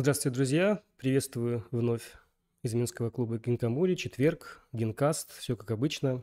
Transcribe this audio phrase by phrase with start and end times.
[0.00, 0.82] Здравствуйте, друзья.
[0.96, 2.12] Приветствую вновь
[2.62, 3.96] из Минского клуба Гинкамури.
[3.96, 6.22] Четверг, Гинкаст, все как обычно.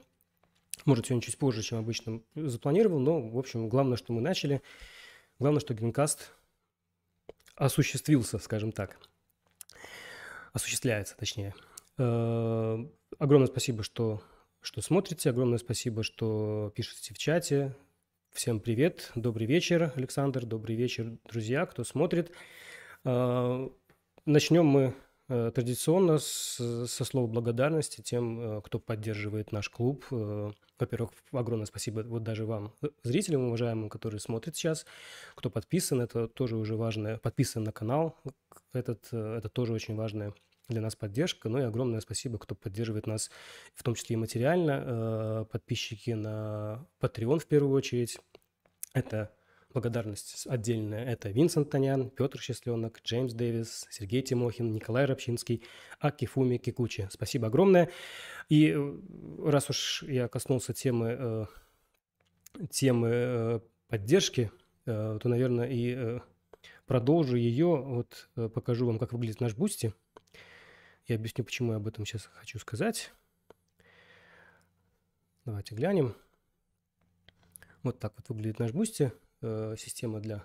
[0.85, 4.61] Может, сегодня чуть позже, чем обычно запланировал, но, в общем, главное, что мы начали.
[5.39, 6.31] Главное, что Гинкаст
[7.55, 8.97] осуществился, скажем так.
[10.53, 11.53] Осуществляется, точнее.
[11.97, 12.77] Э,
[13.19, 14.23] огромное спасибо, что,
[14.61, 15.29] что смотрите.
[15.29, 17.75] Огромное спасибо, что пишете в чате.
[18.31, 19.11] Всем привет.
[19.15, 20.45] Добрый вечер, Александр.
[20.45, 22.31] Добрый вечер, друзья, кто смотрит.
[23.05, 23.69] Э,
[24.25, 24.93] начнем мы
[25.29, 30.05] э, традиционно с, со слова благодарности тем, кто поддерживает наш клуб.
[30.09, 32.73] Во-первых, огромное спасибо вот даже вам,
[33.03, 34.85] зрителям уважаемым, которые смотрят сейчас,
[35.35, 38.17] кто подписан, это тоже уже важное, подписан на канал,
[38.73, 40.33] этот, это тоже очень важное
[40.67, 41.49] для нас поддержка.
[41.49, 43.29] Ну и огромное спасибо, кто поддерживает нас,
[43.73, 44.83] в том числе и материально.
[44.85, 48.17] Э, подписчики на Patreon в первую очередь.
[48.93, 49.34] Это
[49.75, 51.05] благодарность отдельная.
[51.05, 55.63] Это Винсент Танян, Петр Счастленок, Джеймс Дэвис, Сергей Тимохин, Николай Рабчинский,
[55.99, 57.07] Акифуми Кикучи.
[57.11, 57.89] Спасибо огромное.
[58.49, 58.99] И э,
[59.45, 61.45] раз уж я коснулся темы, э,
[62.69, 64.51] темы поддержки,
[64.85, 66.19] то, наверное, и
[66.85, 67.75] продолжу ее.
[67.75, 69.93] Вот покажу вам, как выглядит наш Boosty–
[71.07, 73.11] я объясню, почему я об этом сейчас хочу сказать.
[75.45, 76.15] Давайте глянем.
[77.83, 79.11] Вот так вот выглядит наш Boosty.
[79.45, 80.43] Э, система для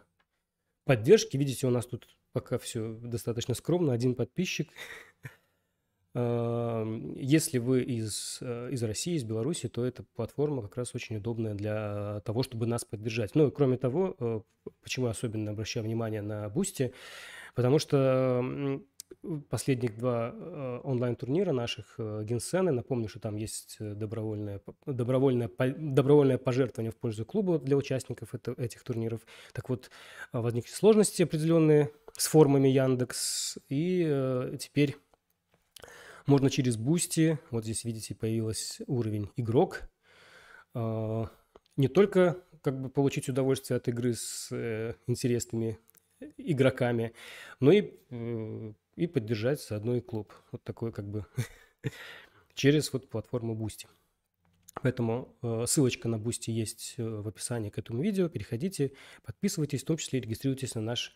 [0.84, 1.38] поддержки.
[1.38, 3.92] Видите, у нас тут пока все достаточно скромно.
[3.92, 4.68] Один подписчик.
[6.12, 6.84] Э,
[7.14, 11.54] если вы из, э, из России, из Беларуси, то эта платформа как раз очень удобная
[11.54, 13.36] для того, чтобы нас поддержать.
[13.36, 14.44] Ну и кроме того,
[14.82, 16.92] почему я особенно обращаю внимание на Boosty,
[17.54, 18.82] потому что
[19.48, 22.72] последних два э, онлайн-турнира наших э, Генсены.
[22.72, 28.52] Напомню, что там есть э, добровольное, добровольное, добровольное пожертвование в пользу клуба для участников это,
[28.52, 29.20] этих турниров.
[29.52, 29.90] Так вот,
[30.32, 34.96] возникли сложности определенные с формами Яндекс, и теперь
[36.26, 39.82] можно через Boosty, вот здесь видите, появился уровень игрок,
[40.74, 44.52] не только как бы получить удовольствие от игры с
[45.06, 45.78] интересными
[46.36, 47.14] игроками,
[47.58, 47.92] но и
[48.96, 50.32] и поддержать заодно и клуб.
[50.52, 51.26] Вот такой как бы
[52.54, 53.86] через вот платформу Boosty.
[54.82, 58.28] Поэтому э, ссылочка на Boosty есть э, в описании к этому видео.
[58.28, 58.92] Переходите,
[59.22, 61.12] подписывайтесь, в том числе регистрируйтесь на наш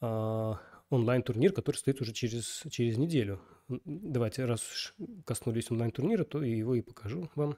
[0.00, 0.52] э,
[0.90, 3.40] онлайн-турнир, который стоит уже через, через неделю.
[3.68, 7.56] Давайте, раз уж коснулись онлайн-турнира, то его и покажу вам.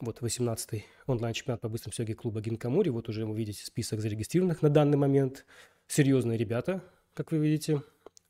[0.00, 2.88] Вот 18-й онлайн-чемпионат по быстрым сёге клуба Гинкамури.
[2.88, 5.44] Вот уже вы видите список зарегистрированных на данный момент.
[5.86, 6.82] Серьезные ребята,
[7.14, 7.82] как вы видите.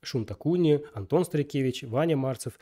[0.02, 2.58] Шунтакуни, Антон Старикевич, Ваня Марцев,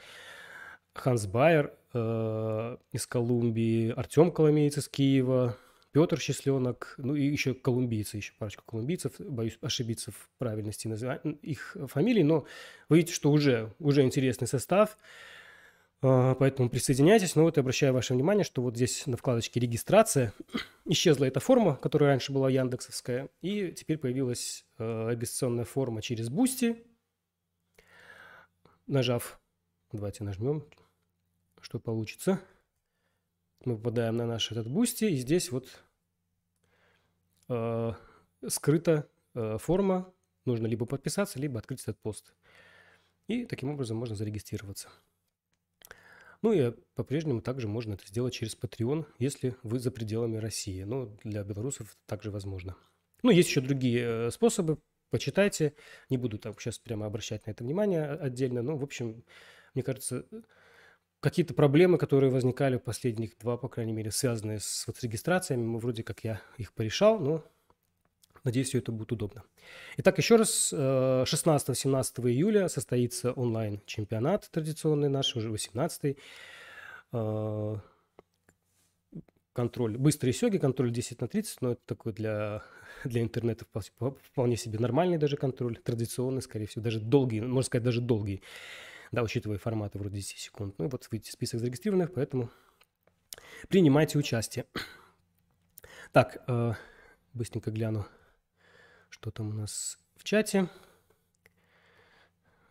[0.94, 5.56] Ханс Байер э, из Колумбии, Артем Коломеец из Киева,
[5.92, 11.76] Петр Счастленок, ну и еще колумбийцы, еще парочку колумбийцев, боюсь ошибиться в правильности называть их
[11.86, 12.44] фамилий, но
[12.88, 14.98] вы видите, что уже, уже интересный состав,
[16.02, 17.36] э, поэтому присоединяйтесь.
[17.36, 20.34] Но вот я обращаю ваше внимание, что вот здесь на вкладочке «Регистрация»
[20.84, 26.76] исчезла эта форма, которая раньше была яндексовская, и теперь появилась э, регистрационная форма через Boosty,
[28.88, 29.40] нажав,
[29.92, 30.64] давайте нажмем,
[31.60, 32.40] что получится.
[33.64, 35.68] Мы попадаем на наш этот Boosty, и здесь вот
[37.48, 37.92] э,
[38.46, 40.12] скрыта э, форма.
[40.44, 42.34] Нужно либо подписаться, либо открыть этот пост.
[43.26, 44.88] И таким образом можно зарегистрироваться.
[46.40, 50.82] Ну и по-прежнему также можно это сделать через Patreon, если вы за пределами России.
[50.84, 52.76] Но для белорусов также возможно.
[53.22, 54.78] Ну, есть еще другие э, способы
[55.10, 55.74] почитайте.
[56.10, 59.24] Не буду там сейчас прямо обращать на это внимание отдельно, но, в общем,
[59.74, 60.24] мне кажется,
[61.20, 65.62] какие-то проблемы, которые возникали в последних два, по крайней мере, связанные с, вот, с регистрациями,
[65.62, 67.44] мы вроде как я их порешал, но
[68.44, 69.44] надеюсь, все это будет удобно.
[69.96, 76.16] Итак, еще раз, 16-17 э, июля состоится онлайн-чемпионат традиционный наш, уже 18-й
[79.58, 82.62] контроль, быстрые сёги, контроль 10 на 30, но это такой для,
[83.04, 83.64] для интернета
[84.30, 88.40] вполне себе нормальный даже контроль, традиционный, скорее всего, даже долгий, можно сказать, даже долгий,
[89.10, 90.74] да, учитывая форматы вроде 10 секунд.
[90.78, 92.50] Ну и вот видите список зарегистрированных, поэтому
[93.68, 94.64] принимайте участие.
[96.12, 96.72] Так, э,
[97.34, 98.06] быстренько гляну,
[99.10, 100.70] что там у нас в чате.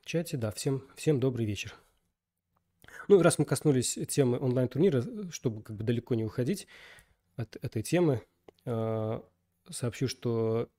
[0.02, 1.76] В чате, да, всем, всем добрый вечер.
[3.08, 6.68] Ну, раз мы коснулись темы онлайн-турнира, чтобы как бы далеко не уходить
[7.36, 8.22] от этой темы,
[8.66, 9.22] э,
[9.70, 10.70] сообщу, что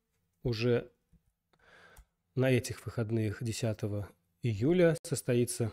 [0.42, 0.90] уже
[2.34, 4.06] на этих выходных 10
[4.42, 5.72] июля состоится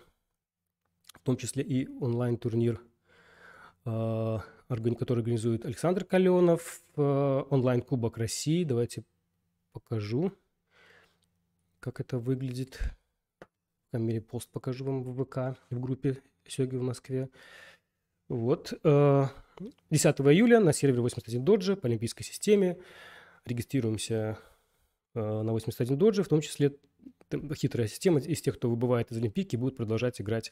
[1.14, 2.82] в том числе и онлайн-турнир,
[3.86, 7.02] э, который организует Александр Каленов, э,
[7.50, 8.64] онлайн-кубок России.
[8.64, 9.04] Давайте
[9.72, 10.32] покажу
[11.86, 12.80] как это выглядит.
[13.92, 17.30] По мере пост покажу вам в ВК, в группе Сёги в Москве.
[18.28, 18.74] Вот.
[18.74, 22.78] 10 э, июля на сервере 81 доджи по олимпийской системе.
[23.46, 24.38] Регистрируемся
[25.14, 26.78] э, на 81 доджи, в том числе
[27.56, 30.52] хитрая система из тех, кто выбывает из Олимпийки, будут продолжать играть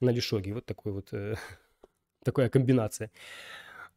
[0.00, 0.54] на Лишоге.
[0.54, 1.34] Вот такой вот, э,
[2.24, 3.10] такая комбинация.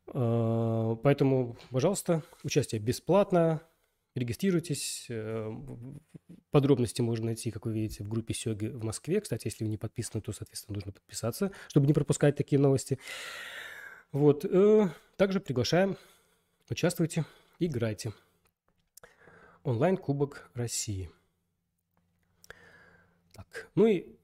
[0.07, 3.63] Поэтому, пожалуйста, участие бесплатно,
[4.15, 5.09] регистрируйтесь.
[6.51, 9.21] Подробности можно найти, как вы видите, в группе Сёги в Москве.
[9.21, 12.97] Кстати, если вы не подписаны, то, соответственно, нужно подписаться, чтобы не пропускать такие новости.
[14.11, 14.45] Вот.
[14.45, 15.97] Э, также приглашаем,
[16.69, 17.25] участвуйте,
[17.59, 18.13] играйте.
[19.63, 21.09] Онлайн-кубок России.
[23.33, 24.15] Так, ну и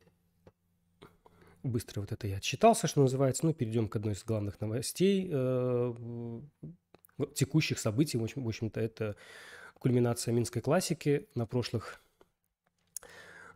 [1.64, 3.46] быстро вот это я отчитался, что называется.
[3.46, 5.94] Ну, перейдем к одной из главных новостей э,
[7.34, 8.18] текущих событий.
[8.18, 9.16] В общем-то, это
[9.82, 12.02] кульминация Минской классики на прошлых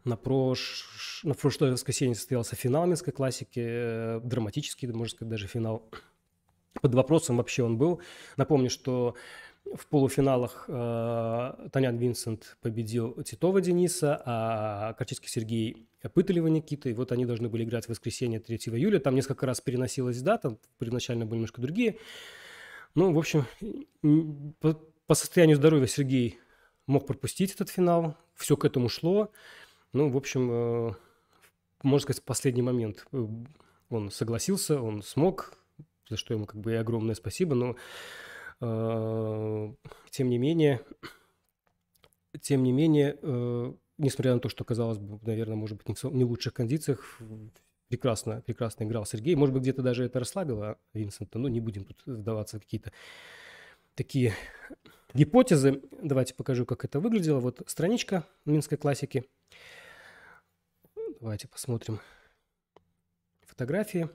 [0.04, 1.22] на, прош...
[1.24, 5.90] на прошлое воскресенье состоялся финал Минской классики, э, драматический, можно сказать, даже финал.
[6.82, 8.02] Под вопросом вообще он был.
[8.38, 9.16] Напомню, что
[9.74, 16.90] в полуфиналах э, Танян Винсент победил Титова Дениса, а Корчицкий Сергей Пыталева Никита.
[16.90, 19.00] И вот они должны были играть в воскресенье 3 июля.
[19.00, 21.98] Там несколько раз переносилась дата, первоначально были немножко другие.
[22.94, 23.46] Ну, в общем,
[25.08, 26.40] по, состоянию здоровья Сергей
[26.88, 28.18] мог пропустить этот финал.
[28.36, 29.32] Все к этому шло.
[29.94, 30.92] Ну, в общем, э,
[31.84, 33.26] можно сказать, последний момент э,
[33.90, 35.54] он согласился, он смог,
[36.10, 37.76] за что ему как бы и огромное спасибо, но
[38.60, 39.74] э,
[40.10, 40.82] тем не менее,
[42.42, 43.18] тем не менее,
[43.98, 47.22] несмотря на то, что казалось бы, наверное, может быть, не в лучших кондициях,
[47.88, 49.36] прекрасно, прекрасно играл Сергей.
[49.36, 52.92] Может быть, где-то даже это расслабило Винсента, но не будем тут вдаваться в какие-то
[53.96, 54.34] такие
[55.14, 55.82] гипотезы.
[56.02, 57.40] Давайте покажу, как это выглядело.
[57.40, 59.26] Вот страничка Минской классики–
[61.26, 62.00] Давайте посмотрим
[63.42, 64.10] фотографии.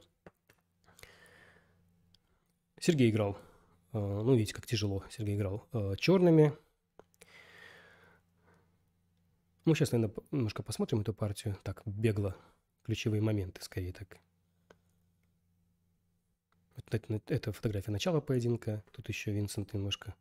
[2.79, 3.37] Сергей играл,
[3.93, 5.03] э, ну, видите, как тяжело.
[5.11, 6.57] Сергей играл э, черными.
[9.65, 11.57] Ну, сейчас, наверное, немножко посмотрим эту партию.
[11.65, 12.37] Так, бегло.
[12.85, 14.19] Ключевые моменты, скорее так.
[16.77, 18.83] Это, это фотография начала поединка.
[18.93, 20.15] Тут еще Винсент немножко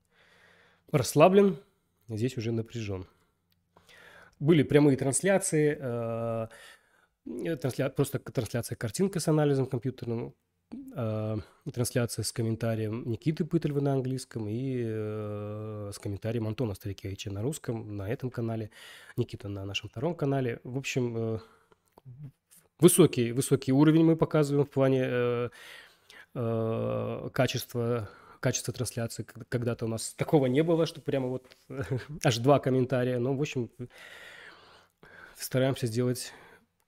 [0.92, 1.58] расслаблен.
[2.08, 3.08] Здесь уже напряжен.
[4.40, 5.78] Были прямые трансляции.
[5.80, 6.48] Э,
[7.58, 7.90] трансля...
[7.90, 10.34] просто трансляция картинка с анализом компьютерным,
[10.96, 11.38] э,
[11.72, 17.98] трансляция с комментарием Никиты Пытальева на английском и э, с комментарием Антона Старикевича на русском
[17.98, 18.72] на этом канале,
[19.18, 20.62] Никита на нашем втором канале.
[20.64, 21.42] В общем,
[22.80, 25.52] высокий, высокий уровень мы показываем в плане
[26.36, 28.10] э, качества
[28.40, 29.26] качества трансляции.
[29.50, 31.58] Когда-то у нас такого не было, что прямо вот
[32.24, 33.20] аж два комментария.
[33.20, 33.70] Но, в общем,
[35.36, 36.34] стараемся сделать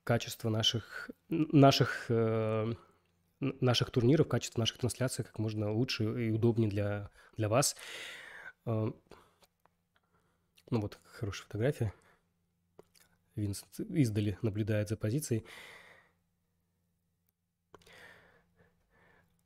[0.04, 2.74] качество наших, наших, э,
[3.40, 7.76] наших турниров, качество наших трансляций как можно лучше и удобнее для, для вас.
[8.66, 8.92] Э,
[10.70, 11.94] ну вот, хорошая фотография.
[13.36, 15.46] Винсент издали наблюдает за позицией.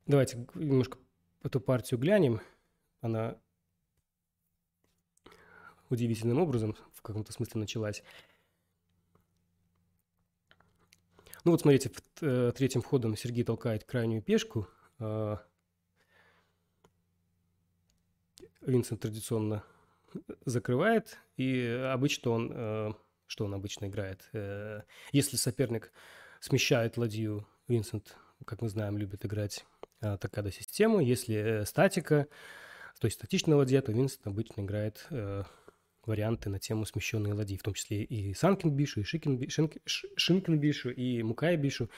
[0.06, 1.00] Давайте немножко
[1.42, 2.42] эту партию глянем.
[3.02, 3.40] Она
[5.90, 8.04] удивительным образом в каком-то смысле началась.
[11.44, 14.68] Ну вот смотрите, э, третьим ходом Сергей толкает крайнюю пешку.
[15.00, 15.44] А,
[18.62, 19.64] Винсент традиционно
[20.46, 22.94] закрывает, и обычно он, э,
[23.28, 24.28] что он обычно играет?
[24.34, 24.82] Э,
[25.12, 25.92] если соперник
[26.40, 29.66] смещает ладью, Винсент, как мы знаем, любит играть
[30.00, 31.00] такая систему.
[31.00, 32.28] Если статика,
[33.00, 35.08] то есть статичная ладья, то Винсент обычно играет
[36.06, 41.24] варианты на тему смещенной ладьи, в том числе и Санкенбишу, и Шикенби, Шенк, Шинкенбишу, и
[41.24, 41.90] Мукайбишу.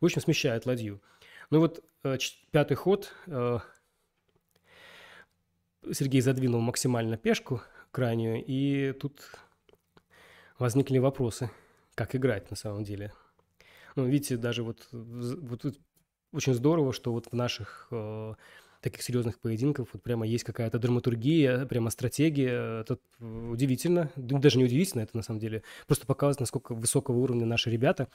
[0.00, 1.02] В общем, смещает ладью.
[1.50, 2.16] Ну вот э,
[2.52, 3.58] пятый ход э,
[5.92, 9.20] Сергей задвинул максимально пешку крайнюю, и тут
[10.58, 11.50] возникли вопросы,
[11.94, 13.12] как играть на самом деле.
[13.96, 15.64] Ну, видите, даже вот, вот
[16.32, 18.34] очень здорово, что вот в наших э,
[18.80, 22.80] таких серьезных поединков вот прямо есть какая-то драматургия, прямо стратегия.
[22.80, 27.70] Это удивительно, даже не удивительно, это на самом деле просто показывает, насколько высокого уровня наши
[27.70, 28.08] ребята.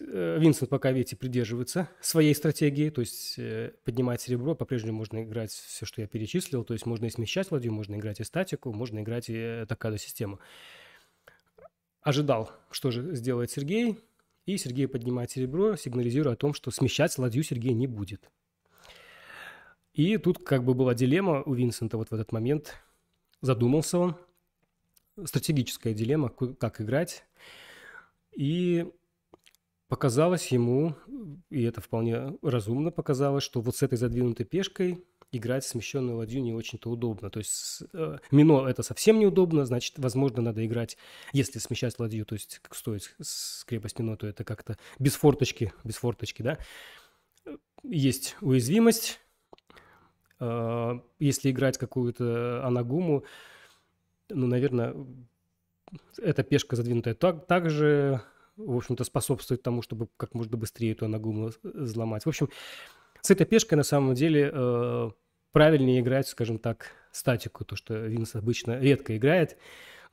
[0.00, 5.50] Э, Винсент пока, видите, придерживается своей стратегии, то есть э, поднимать серебро, по-прежнему можно играть
[5.50, 9.00] все, что я перечислил, то есть можно и смещать ладью, можно играть и статику, можно
[9.00, 10.40] играть и э, такая систему.
[12.02, 13.98] Ожидал, что же сделает Сергей,
[14.48, 18.30] и Сергей поднимает серебро, сигнализируя о том, что смещать ладью Сергей не будет.
[19.92, 22.74] И тут как бы была дилемма у Винсента вот в этот момент.
[23.42, 24.16] Задумался он,
[25.22, 27.26] стратегическая дилемма, как играть.
[28.32, 28.90] И
[29.86, 30.94] показалось ему,
[31.50, 36.52] и это вполне разумно показалось, что вот с этой задвинутой пешкой играть смещенную ладью не
[36.52, 37.30] очень-то удобно.
[37.30, 40.96] То есть э, мино это совсем неудобно, значит, возможно, надо играть,
[41.32, 45.72] если смещать ладью, то есть как стоит с крепость мино, то это как-то без форточки,
[45.84, 46.58] без форточки, да.
[47.82, 49.20] Есть уязвимость.
[50.40, 53.24] Э, если играть какую-то анагуму,
[54.30, 54.94] ну, наверное,
[56.18, 58.22] эта пешка задвинутая так, также,
[58.56, 62.24] в общем-то, способствует тому, чтобы как можно быстрее эту анагуму взломать.
[62.24, 62.50] В общем,
[63.22, 65.10] с этой пешкой на самом деле э,
[65.52, 69.56] правильнее играть, скажем так, статику, то, что Винс обычно редко играет.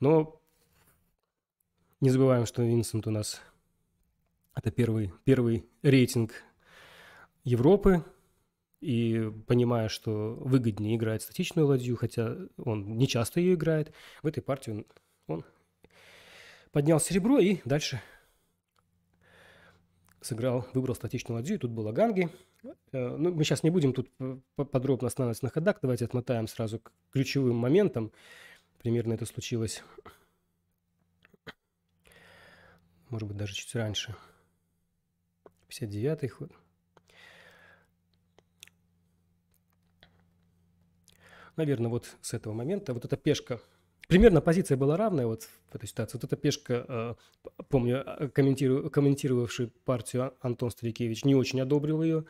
[0.00, 0.40] Но
[2.00, 3.40] не забываем, что Винсент у нас
[4.54, 6.32] это первый, первый рейтинг
[7.44, 8.04] Европы.
[8.80, 14.42] И понимая, что выгоднее играть статичную ладью, хотя он не часто ее играет, в этой
[14.42, 14.86] партии он,
[15.26, 15.44] он
[16.72, 18.02] поднял серебро и дальше
[20.20, 22.28] сыграл, выбрал статичную ладью, и тут было ганги.
[22.92, 24.10] Э, ну, мы сейчас не будем тут
[24.56, 28.12] подробно останавливаться на ходах, давайте отмотаем сразу к ключевым моментам.
[28.78, 29.82] Примерно это случилось,
[33.08, 34.14] может быть, даже чуть раньше.
[35.68, 36.52] 59-й ход.
[41.56, 43.60] Наверное, вот с этого момента вот эта пешка–
[44.06, 46.16] Примерно позиция была равная вот в этой ситуации.
[46.16, 47.14] Вот эта пешка, э,
[47.68, 52.24] помню, э, комментировавший партию Антон Старикевич не очень одобрил ее.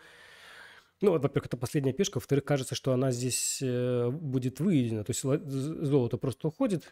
[1.03, 2.17] Ну, во-первых, это последняя пешка.
[2.17, 5.05] Во-вторых, кажется, что она здесь э, будет выведена.
[5.05, 6.91] То есть золото просто уходит.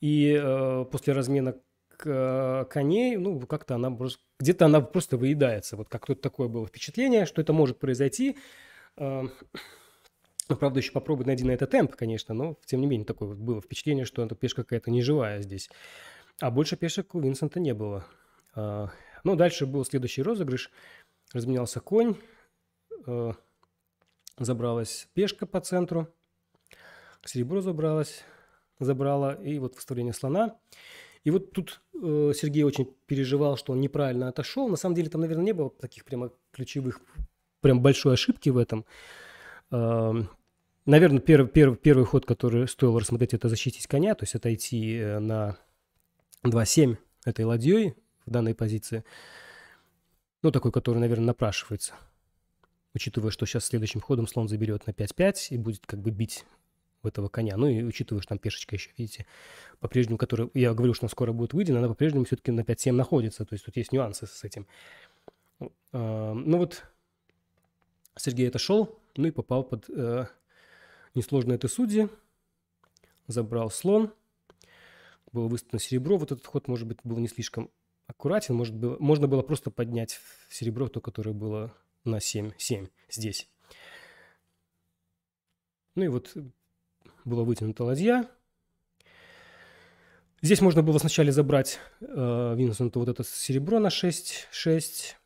[0.00, 0.42] И
[0.90, 1.56] после размена
[1.98, 3.96] коней, ну, как-то она
[4.38, 5.76] где-то она просто выедается.
[5.76, 8.36] Вот как-то такое было впечатление, что это может произойти.
[10.48, 13.60] Ну, правда, еще попробуй найди на это темп, конечно, но тем не менее такое было
[13.60, 15.68] впечатление, что эта пешка какая-то неживая здесь.
[16.40, 18.06] А больше пешек у Винсента не было.
[18.54, 18.90] А,
[19.24, 20.70] ну, дальше был следующий розыгрыш.
[21.32, 22.16] Разменялся конь,
[23.06, 23.34] а,
[24.38, 26.08] забралась пешка по центру,
[27.24, 28.22] серебро забралось,
[28.78, 30.56] забрала, и вот выставление слона.
[31.24, 34.68] И вот тут э, Сергей очень переживал, что он неправильно отошел.
[34.68, 37.00] На самом деле там, наверное, не было таких прямо ключевых,
[37.60, 38.84] прям большой ошибки в этом.
[39.70, 45.18] Наверное, первый, первый, первый ход, который стоило рассмотреть, это защитить коня, то есть отойти э,
[45.18, 45.58] на
[46.44, 49.04] 2-7 этой ладьей в данной позиции.
[50.42, 51.94] Ну, такой, который, наверное, напрашивается.
[52.94, 56.44] Учитывая, что сейчас следующим ходом слон заберет на 5-5 и будет как бы бить
[57.02, 57.56] в этого коня.
[57.56, 59.26] Ну и учитывая, что там пешечка еще, видите,
[59.80, 63.44] по-прежнему, которая, я говорю, что она скоро будет выйдена, она по-прежнему все-таки на 5-7 находится.
[63.44, 64.68] То есть тут есть нюансы с этим.
[65.92, 66.84] А, ну вот
[68.16, 70.26] Сергей отошел, ну и попал под э,
[71.14, 72.08] несложно это судьи.
[73.26, 74.12] Забрал слон.
[75.32, 76.16] Было выставлено серебро.
[76.16, 77.70] Вот этот ход, может быть, был не слишком
[78.06, 78.54] аккуратен.
[78.54, 83.48] Может, было, можно было просто поднять серебро, то, которое было на 7, 7 здесь.
[85.94, 86.34] Ну и вот
[87.24, 88.28] была вытянута ладья.
[90.42, 95.16] Здесь можно было сначала забрать э, Винсенту вот это серебро на 6, 6,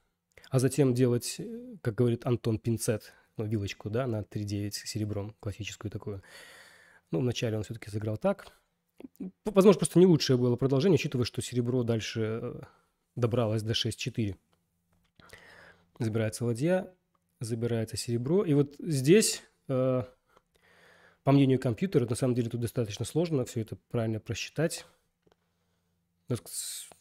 [0.51, 1.41] а затем делать,
[1.81, 6.23] как говорит Антон, пинцет ну, вилочку, да, на 3-9 серебром, классическую такую.
[7.11, 8.53] Ну, вначале он все-таки сыграл так.
[9.45, 12.61] Возможно, просто не лучшее было продолжение, учитывая, что серебро дальше э,
[13.17, 14.37] добралось до 6-4.
[15.99, 16.93] Забирается ладья,
[17.41, 18.45] забирается серебро.
[18.45, 20.03] И вот здесь, э,
[21.23, 24.85] по мнению компьютера, на самом деле тут достаточно сложно все это правильно просчитать.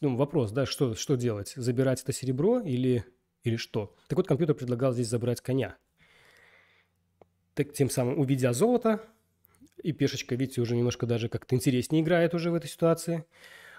[0.00, 1.52] Ну, вопрос, да, что, что делать?
[1.56, 3.04] Забирать это серебро или,
[3.44, 3.94] или что?
[4.08, 5.76] Так вот, компьютер предлагал здесь забрать коня–
[7.54, 9.04] так, тем самым увидя золото,
[9.82, 13.24] и пешечка, видите, уже немножко даже как-то интереснее играет уже в этой ситуации.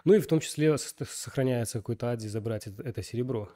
[0.04, 3.50] Ну и в том числе сохраняется какой-то ади забрать это, серебро.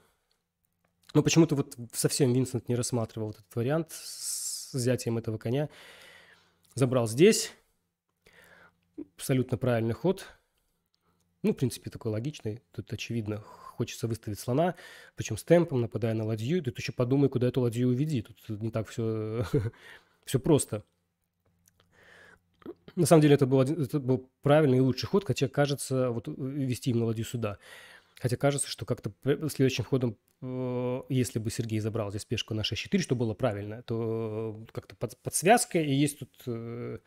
[1.14, 5.70] Но почему-то вот совсем Винсент не рассматривал этот вариант с взятием этого коня.
[6.76, 7.52] Забрал здесь.
[9.16, 10.26] Абсолютно правильный ход.
[11.42, 12.62] Ну, в принципе, такой логичный.
[12.72, 13.44] Тут, очевидно,
[13.76, 14.76] хочется выставить слона,
[15.16, 16.64] причем с темпом, нападая на ладью.
[16.64, 18.22] Тут еще подумай, куда эту ладью уведи.
[18.24, 19.46] Тут не так все
[20.26, 20.84] Все просто.
[22.96, 26.90] На самом деле это был, это был правильный и лучший ход, хотя кажется, вот вести
[26.90, 27.60] именно ладью сюда.
[28.20, 29.12] Хотя кажется, что как-то
[29.50, 34.66] следующим ходом, э, если бы Сергей забрал здесь пешку на 6-4, что было правильно, то
[34.72, 37.00] как-то под, под связкой, и есть тут э,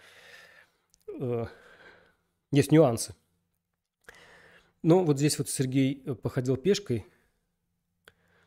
[1.19, 1.47] э,
[2.53, 3.15] есть нюансы.
[4.83, 7.07] Но вот здесь вот Сергей походил пешкой.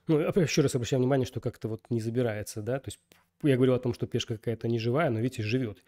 [0.08, 3.00] Ну, еще раз обращаю внимание, что как-то вот не забирается, да, то есть
[3.44, 5.84] я говорил о том, что пешка какая-то не живая, но видите, живет.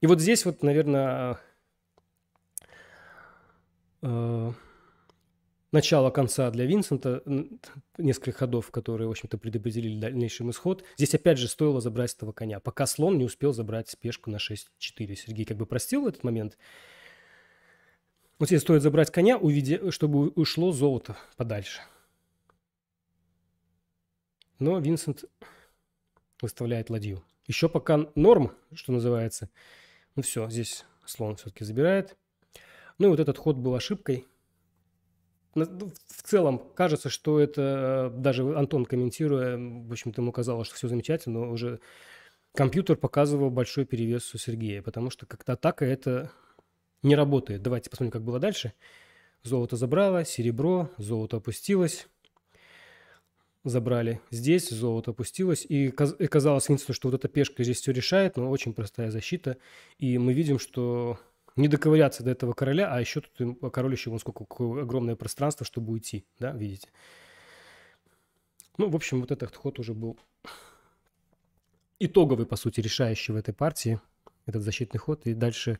[0.00, 1.38] И вот здесь вот, наверное,
[4.02, 4.52] э,
[5.72, 7.22] начало конца для Винсента,
[7.98, 10.84] несколько ходов, которые, в общем-то, предопределили дальнейший исход.
[10.96, 14.68] Здесь, опять же, стоило забрать этого коня, пока слон не успел забрать пешку на 6-4.
[15.14, 16.58] Сергей как бы простил этот момент.
[18.38, 21.82] Вот здесь стоит забрать коня, увидя, чтобы ушло золото подальше.
[24.58, 25.24] Но Винсент
[26.40, 27.22] выставляет ладью.
[27.46, 29.50] Еще пока норм, что называется.
[30.16, 32.16] Ну все, здесь слон все-таки забирает.
[32.98, 34.26] Ну и вот этот ход был ошибкой.
[35.54, 40.88] В целом кажется, что это э, даже Антон комментируя, в общем-то ему казалось, что все
[40.88, 41.78] замечательно, но уже
[42.54, 46.32] компьютер показывал большой перевес у Сергея, потому что как-то атака это
[47.04, 47.62] не работает.
[47.62, 48.72] Давайте посмотрим, как было дальше.
[49.42, 52.08] Золото забрало, серебро, золото опустилось
[53.64, 58.74] забрали здесь, золото опустилось, и казалось что вот эта пешка здесь все решает, но очень
[58.74, 59.56] простая защита,
[59.98, 61.18] и мы видим, что
[61.56, 64.44] не доковыряться до этого короля, а еще тут король еще вон сколько
[64.82, 66.88] огромное пространство, чтобы уйти, да, видите?
[68.76, 70.18] Ну, в общем, вот этот ход уже был
[72.00, 74.00] итоговый, по сути, решающий в этой партии,
[74.46, 75.78] этот защитный ход, и дальше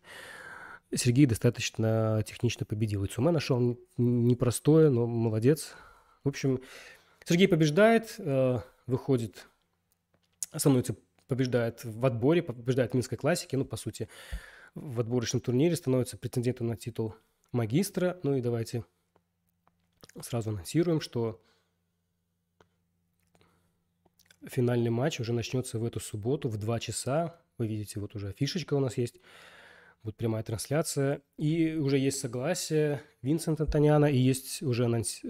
[0.96, 3.04] Сергей достаточно технично победил.
[3.04, 5.74] И Цуме нашел непростое, но молодец.
[6.22, 6.60] В общем,
[7.24, 9.46] Сергей побеждает, э, выходит,
[10.54, 10.96] становится,
[11.26, 14.08] побеждает в отборе, побеждает в Минской классике, ну, по сути,
[14.74, 17.14] в отборочном турнире, становится претендентом на титул
[17.52, 18.18] магистра.
[18.22, 18.84] Ну и давайте
[20.20, 21.40] сразу анонсируем, что
[24.46, 27.40] финальный матч уже начнется в эту субботу в 2 часа.
[27.58, 29.20] Вы видите, вот уже фишечка у нас есть
[30.04, 31.22] будет прямая трансляция.
[31.38, 34.84] И уже есть согласие Винсента Таняна, и есть уже,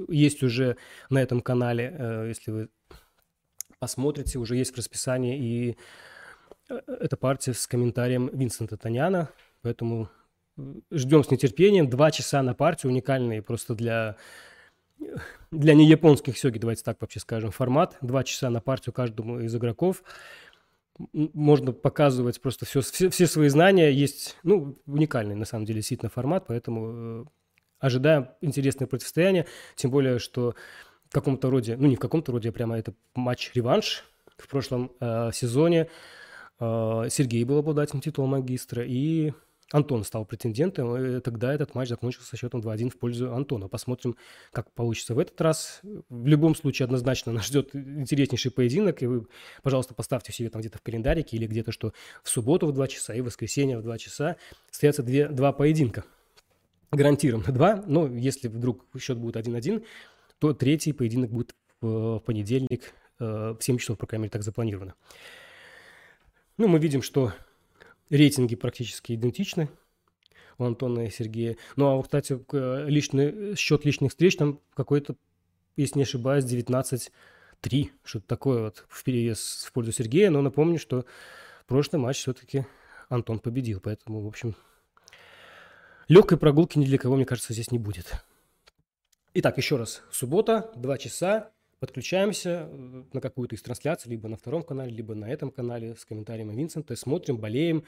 [0.08, 0.76] есть уже
[1.10, 2.68] на этом канале, э, если вы
[3.78, 5.76] посмотрите, уже есть в расписании и
[6.68, 9.30] э, эта партия с комментарием Винсента Таняна.
[9.62, 10.10] Поэтому
[10.56, 11.88] э, ждем с нетерпением.
[11.88, 14.16] Два часа на партию, уникальный просто для
[15.50, 17.96] для не японских сёги, давайте так вообще скажем, формат.
[18.00, 20.02] Два часа на партию каждому из игроков
[21.12, 23.90] можно показывать просто все, все, все свои знания.
[23.90, 27.24] Есть, ну, уникальный, на самом деле, действительно формат, поэтому э,
[27.80, 29.46] ожидаем интересное противостояние.
[29.74, 30.54] Тем более, что
[31.08, 34.04] в каком-то роде, ну, не в каком-то роде, а прямо это матч-реванш.
[34.36, 35.88] В прошлом э, сезоне
[36.58, 39.32] э, Сергей был обладателем титула магистра, и
[39.72, 43.68] Антон стал претендентом, и тогда этот матч закончился счетом 2-1 в пользу Антона.
[43.68, 44.16] Посмотрим,
[44.52, 45.80] как получится в этот раз.
[45.82, 49.26] В любом случае, однозначно нас ждет интереснейший поединок, и вы,
[49.62, 53.14] пожалуйста, поставьте себе там где-то в календарике или где-то, что в субботу в 2 часа
[53.14, 54.36] и в воскресенье в 2 часа
[54.70, 56.04] состоятся две, два поединка.
[56.92, 59.84] Гарантированно два, но если вдруг счет будет 1-1,
[60.38, 64.94] то третий поединок будет в понедельник э, в 7 часов, по крайней мере, так запланировано.
[66.56, 67.32] Ну, мы видим, что
[68.16, 69.68] рейтинги практически идентичны
[70.58, 71.56] у Антона и Сергея.
[71.76, 72.38] Ну, а, кстати,
[72.88, 75.16] личный, счет личных встреч там какой-то,
[75.76, 77.10] если не ошибаюсь, 19-3.
[78.04, 80.30] Что-то такое вот в перевес в пользу Сергея.
[80.30, 81.06] Но напомню, что
[81.66, 82.66] прошлый матч все-таки
[83.08, 83.80] Антон победил.
[83.80, 84.54] Поэтому, в общем,
[86.08, 88.14] легкой прогулки ни для кого, мне кажется, здесь не будет.
[89.34, 90.02] Итак, еще раз.
[90.12, 91.50] Суббота, 2 часа.
[91.84, 96.06] Подключаемся э, на какую-то из трансляций, либо на втором канале, либо на этом канале с
[96.06, 96.96] комментариями Винсента.
[96.96, 97.84] Смотрим, болеем.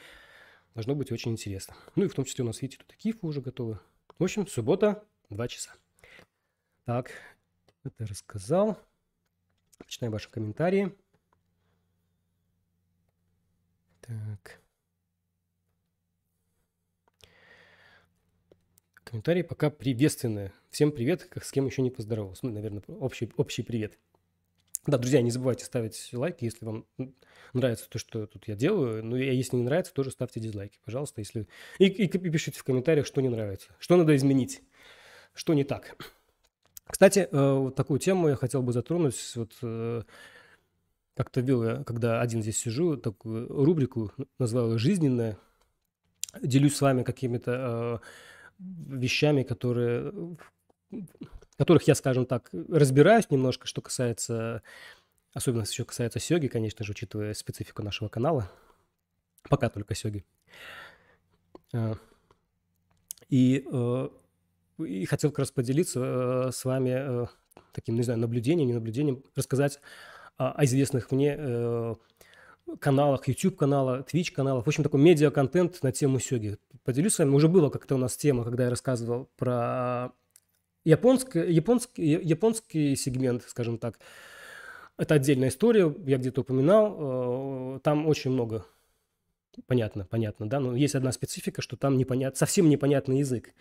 [0.75, 1.75] Должно быть очень интересно.
[1.95, 3.79] Ну и в том числе у нас, видите, тут и кифы уже готовы.
[4.19, 5.71] В общем, суббота, 2 часа.
[6.85, 7.11] Так,
[7.85, 8.79] это рассказал.
[9.79, 10.95] Почитаем ваши комментарии.
[14.03, 14.61] Так.
[19.17, 20.53] Комментарии пока приветственные.
[20.69, 22.45] Всем привет, как с кем еще не поздоровался.
[22.45, 23.99] Ну, наверное, общий, общий привет.
[24.87, 26.85] Да, друзья, не забывайте ставить лайки, если вам
[27.55, 29.03] нравится то, что тут я делаю.
[29.03, 31.23] Ну, и если не нравится, тоже ставьте дизлайки, пожалуйста.
[31.23, 31.49] Если...
[31.79, 34.61] И, и, и пишите в комментариях, что не нравится, что надо изменить,
[35.33, 35.97] что не так.
[36.87, 39.17] Кстати, э, вот такую тему я хотел бы затронуть.
[39.35, 40.03] Вот э,
[41.15, 45.39] как-то вел я, когда один здесь сижу, такую рубрику, назвал ее «Жизненная».
[46.43, 48.07] Делюсь с вами какими-то э,
[48.59, 50.37] вещами, которые,
[51.57, 54.63] которых я, скажем так, разбираюсь немножко, что касается,
[55.33, 58.51] особенно еще касается сёги, конечно же, учитывая специфику нашего канала.
[59.49, 60.25] Пока только сёги.
[61.73, 61.95] А,
[63.29, 64.09] и, э,
[64.79, 67.27] и хотел как раз поделиться э, с вами э,
[67.73, 69.81] таким, не знаю, наблюдением, не наблюдением, рассказать
[70.37, 71.97] о известных мне
[72.81, 74.67] каналах, YouTube-канала, Twitch-каналах.
[74.67, 76.59] В общем, такой медиа-контент на тему сёги.
[76.87, 77.35] Поделюсь с вами.
[77.35, 80.13] Уже было как-то у нас тема, когда я рассказывал про
[80.85, 83.99] японский, японский, японский сегмент, скажем так.
[84.97, 86.97] Это отдельная история, я где-то упоминал.
[87.77, 88.67] Э, там очень много
[89.67, 93.53] понятно, понятно, да, но есть одна специфика, что там непонят, совсем непонятный язык.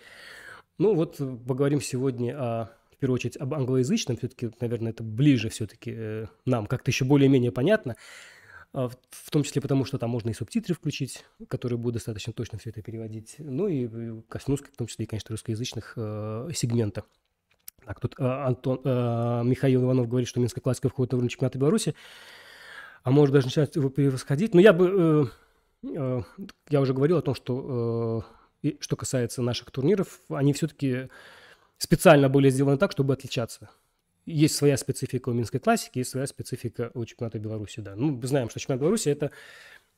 [0.77, 5.93] Ну вот поговорим сегодня о, в первую очередь об англоязычном, все-таки, наверное, это ближе все-таки
[5.95, 7.95] э, нам, как-то еще более-менее понятно, а,
[8.75, 12.71] в том числе потому, что там можно и субтитры включить, которые будут достаточно точно все
[12.71, 17.05] это переводить, ну и э, коснусь, в том числе и, конечно, русскоязычных э, сегментов.
[17.85, 21.57] Так, тут э, Антон, э, Михаил Иванов говорит, что Минская классика входит в уровень чемпионата
[21.57, 21.95] Беларуси,
[23.03, 24.53] а может даже начинать его превосходить.
[24.53, 25.31] Но я бы,
[25.83, 26.21] э, э,
[26.69, 28.25] я уже говорил о том, что
[28.63, 31.09] э, что касается наших турниров, они все-таки
[31.77, 33.69] специально были сделаны так, чтобы отличаться.
[34.25, 37.95] Есть своя специфика у Минской классики, есть своя специфика у чемпионата Беларуси, да.
[37.95, 39.31] Ну, мы знаем, что чемпионат Беларуси– это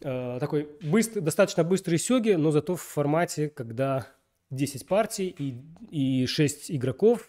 [0.02, 4.08] э, такой быстрый, достаточно быстрый сёги, но зато в формате, когда
[4.50, 7.28] 10 партий и, и 6 игроков,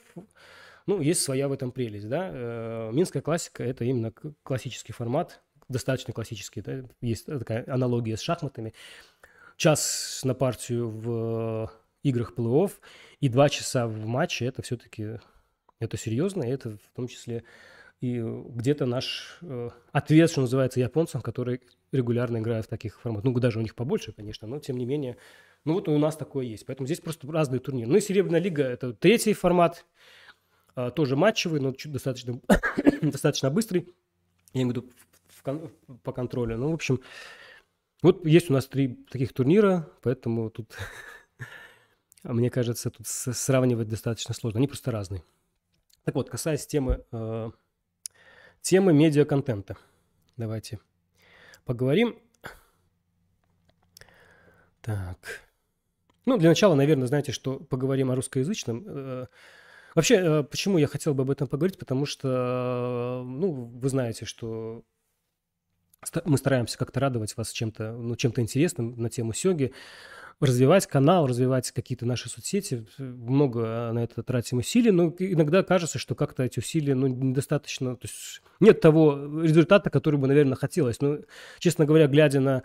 [0.86, 2.30] ну, есть своя в этом прелесть, да.
[2.32, 6.82] Э, Минская классика– это именно классический формат, достаточно классический, да?
[7.00, 8.74] есть такая аналогия с шахматами
[9.56, 11.70] час на партию в
[12.02, 12.72] играх плей-офф
[13.20, 15.18] и два часа в матче, это все-таки
[15.80, 17.44] это серьезно, и это в том числе
[18.00, 21.60] и где-то наш э, ответ, что называется, японцам, которые
[21.90, 23.24] регулярно играют в таких форматах.
[23.24, 25.16] Ну, даже у них побольше, конечно, но тем не менее,
[25.64, 26.64] ну вот у нас такое есть.
[26.64, 27.90] Поэтому здесь просто разные турниры.
[27.90, 29.84] Ну и Серебряная лига– это третий формат,
[30.76, 32.40] э, тоже матчевый, но чуть достаточно,
[33.02, 33.88] достаточно быстрый.
[34.52, 34.90] Я имею в виду
[36.02, 36.56] по контролю.
[36.56, 37.00] Ну, в общем,
[38.02, 40.76] вот есть у нас три таких турнира, поэтому тут,
[42.22, 44.58] мне кажется, тут сравнивать достаточно сложно.
[44.58, 45.24] Они просто разные.
[46.08, 47.50] Так вот, касаясь темы, э,
[48.62, 49.76] темы медиа-контента,
[50.38, 50.80] давайте
[51.66, 52.18] поговорим.
[54.80, 55.18] Так.
[56.24, 58.84] Ну, для начала, наверное, знаете, что поговорим о русскоязычном.
[58.86, 59.26] Э,
[59.94, 61.78] вообще, э, почему я хотел бы об этом поговорить?
[61.78, 64.84] Потому что, ну, вы знаете, что
[66.24, 69.74] мы стараемся как-то радовать вас чем-то, ну, чем-то интересным на тему сёги,
[70.40, 72.86] развивать канал, развивать какие-то наши соцсети.
[72.98, 78.06] Много на это тратим усилий, но иногда кажется, что как-то эти усилия ну, недостаточно, то
[78.06, 81.00] есть нет того результата, который бы, наверное, хотелось.
[81.00, 81.18] Но,
[81.58, 82.62] честно говоря, глядя на,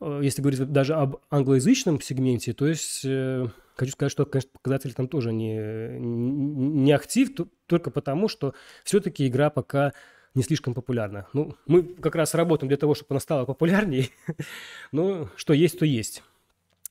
[0.00, 3.46] э, если говорить даже об англоязычном сегменте, то есть э,
[3.76, 7.30] хочу сказать, что, конечно, показатели там тоже не, не актив,
[7.66, 9.92] только потому, что все-таки игра пока
[10.34, 11.28] не слишком популярна.
[11.32, 14.08] Ну, мы как раз работаем для того, чтобы она стала популярнее.
[14.92, 16.24] Но что есть, то есть.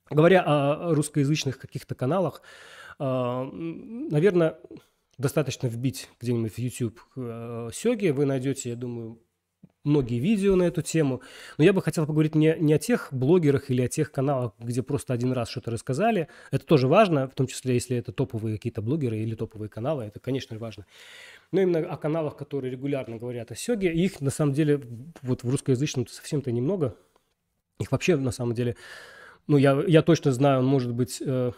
[0.10, 2.42] Говоря о русскоязычных каких-то каналах,
[3.00, 4.60] а, наверное,
[5.18, 9.20] достаточно вбить где-нибудь в YouTube э, Сёги, вы найдете, я думаю,
[9.84, 11.22] многие видео на эту тему.
[11.58, 14.82] Но я бы хотел поговорить не, не о тех блогерах или о тех каналах, где
[14.82, 16.28] просто один раз что-то рассказали.
[16.52, 20.06] Это тоже важно, в том числе, если это топовые какие-то блогеры или топовые каналы.
[20.06, 20.86] Это, конечно, важно.
[21.52, 23.92] Но именно о каналах, которые регулярно говорят о Сёге.
[23.94, 24.82] Их, на самом деле,
[25.22, 26.96] вот в русскоязычном совсем-то немного.
[27.80, 28.76] Их вообще, на самом деле,
[29.48, 31.52] ну, я, я точно знаю, может быть, э,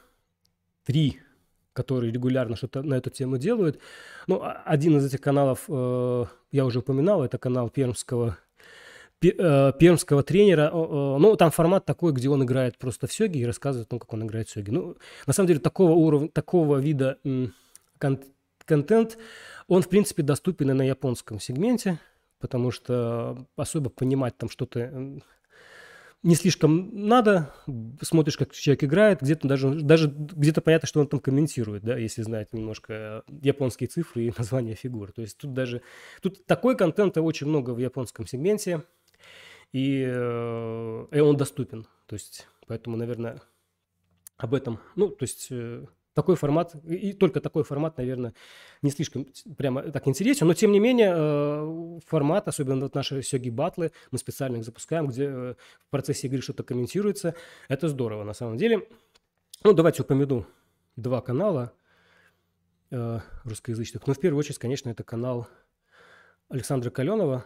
[0.85, 1.19] три
[1.75, 3.79] которые регулярно что-то на эту тему делают.
[4.27, 8.37] Ну, а, один из этих каналов, э, я уже упоминал, это канал пермского,
[9.21, 10.71] э, пермского тренера.
[10.71, 14.13] Ну, там формат такой, где он играет просто в сёги и рассказывает о том, как
[14.13, 14.71] он играет в сёги.
[14.71, 14.95] Ну,
[15.27, 17.19] на самом деле, такого уровня, такого вида
[17.99, 18.23] кон-
[18.63, 19.17] контент,
[19.67, 21.99] он, в принципе, доступен и на японском сегменте,
[22.39, 25.19] потому что особо понимать там что-то
[26.25, 27.53] не слишком надо,
[28.01, 32.23] смотришь, как человек играет, где-то даже, даже где-то понятно, что он там комментирует, да, если
[32.23, 35.11] знает немножко японские цифры и названия фигур.
[35.11, 35.83] То есть тут даже,
[36.23, 38.81] тут такой контента очень много в японском сегменте,
[39.71, 41.85] и, э, и он доступен.
[42.07, 43.39] То есть, поэтому, наверное,
[44.37, 45.85] об этом, ну, то есть э,
[46.15, 48.33] такой формат, и только такой формат, наверное,
[48.81, 53.49] не слишком прямо так интересен, но тем не менее э, формат, особенно вот наши сёги
[53.49, 57.35] батлы, мы специально их запускаем, где э, в процессе игры что-то комментируется,
[57.67, 58.87] это здорово на самом деле.
[59.63, 60.47] Ну, давайте упомяну
[60.95, 61.73] два канала
[62.91, 64.07] э, русскоязычных.
[64.07, 65.49] Ну, в первую очередь, конечно, это канал
[66.47, 67.43] Александра Каленова,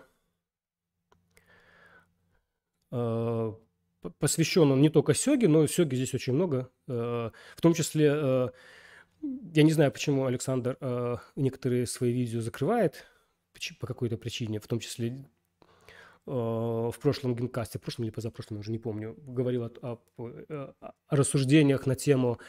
[4.20, 6.70] посвящен он не только Сёге, но Сёге здесь очень много.
[6.88, 8.50] Э, в том числе, э,
[9.22, 13.06] я не знаю, почему Александр э, некоторые свои видео закрывает,
[13.80, 15.26] по какой-то причине, в том числе
[16.26, 20.00] в прошлом генкасте, в прошлом или позапрошлом, я уже не помню, говорил о, о,
[20.80, 22.40] о рассуждениях на тему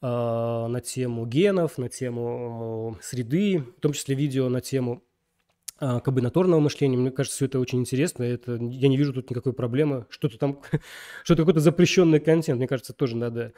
[0.00, 5.02] на тему генов, на тему среды, в том числе видео на тему
[5.78, 6.96] комбинаторного мышления.
[6.96, 8.22] Мне кажется, все это очень интересно.
[8.22, 10.06] Это, я не вижу тут никакой проблемы.
[10.08, 10.60] Что-то там,
[11.24, 13.52] что-то какой-то запрещенный контент, мне кажется, тоже надо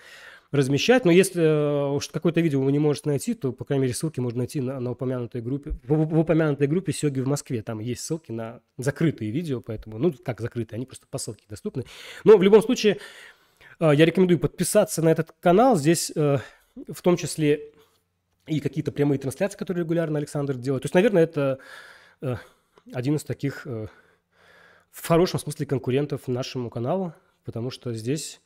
[0.53, 1.05] размещать.
[1.05, 4.21] Но если э, уж какое-то видео вы не можете найти, то, по крайней мере, ссылки
[4.21, 5.73] можно найти на, на упомянутой группе.
[5.85, 7.63] В, в упомянутой группе Сёги в Москве.
[7.63, 11.85] Там есть ссылки на закрытые видео, поэтому, ну, как закрытые, они просто по ссылке доступны.
[12.25, 12.99] Но в любом случае,
[13.81, 15.77] э, я рекомендую подписаться на этот канал.
[15.77, 16.39] Здесь э,
[16.89, 17.73] в том числе
[18.47, 20.83] и какие-то прямые трансляции, которые регулярно Александр делает.
[20.83, 21.59] То есть, наверное, это
[22.21, 23.89] один из таких э,
[24.91, 27.13] в хорошем смысле конкурентов нашему каналу,
[27.45, 28.41] потому что здесь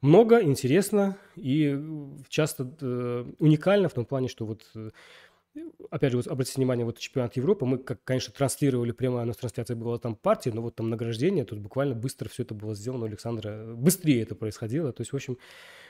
[0.00, 1.78] много, интересно и
[2.28, 4.90] часто э, уникально в том плане, что вот э,
[5.90, 9.36] опять же, вот обратите внимание, вот чемпионат Европы, мы, как, конечно, транслировали прямо, у нас
[9.36, 13.04] трансляция была там партии, но вот там награждение, тут буквально быстро все это было сделано
[13.04, 15.36] у Александра, быстрее это происходило, то есть, в общем,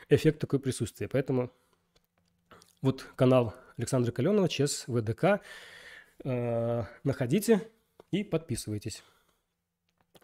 [0.09, 1.09] эффект такой присутствия.
[1.09, 1.51] Поэтому
[2.83, 5.39] вот канал Александра Каленова, ЧЕС ВДК, э,
[6.25, 7.69] находите
[8.11, 9.03] и подписывайтесь.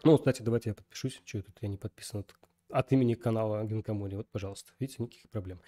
[0.03, 2.25] Ну, кстати, давайте я подпишусь, что тут я не подписан
[2.69, 5.59] от имени канала Генкомоли, вот, пожалуйста, видите, никаких проблем.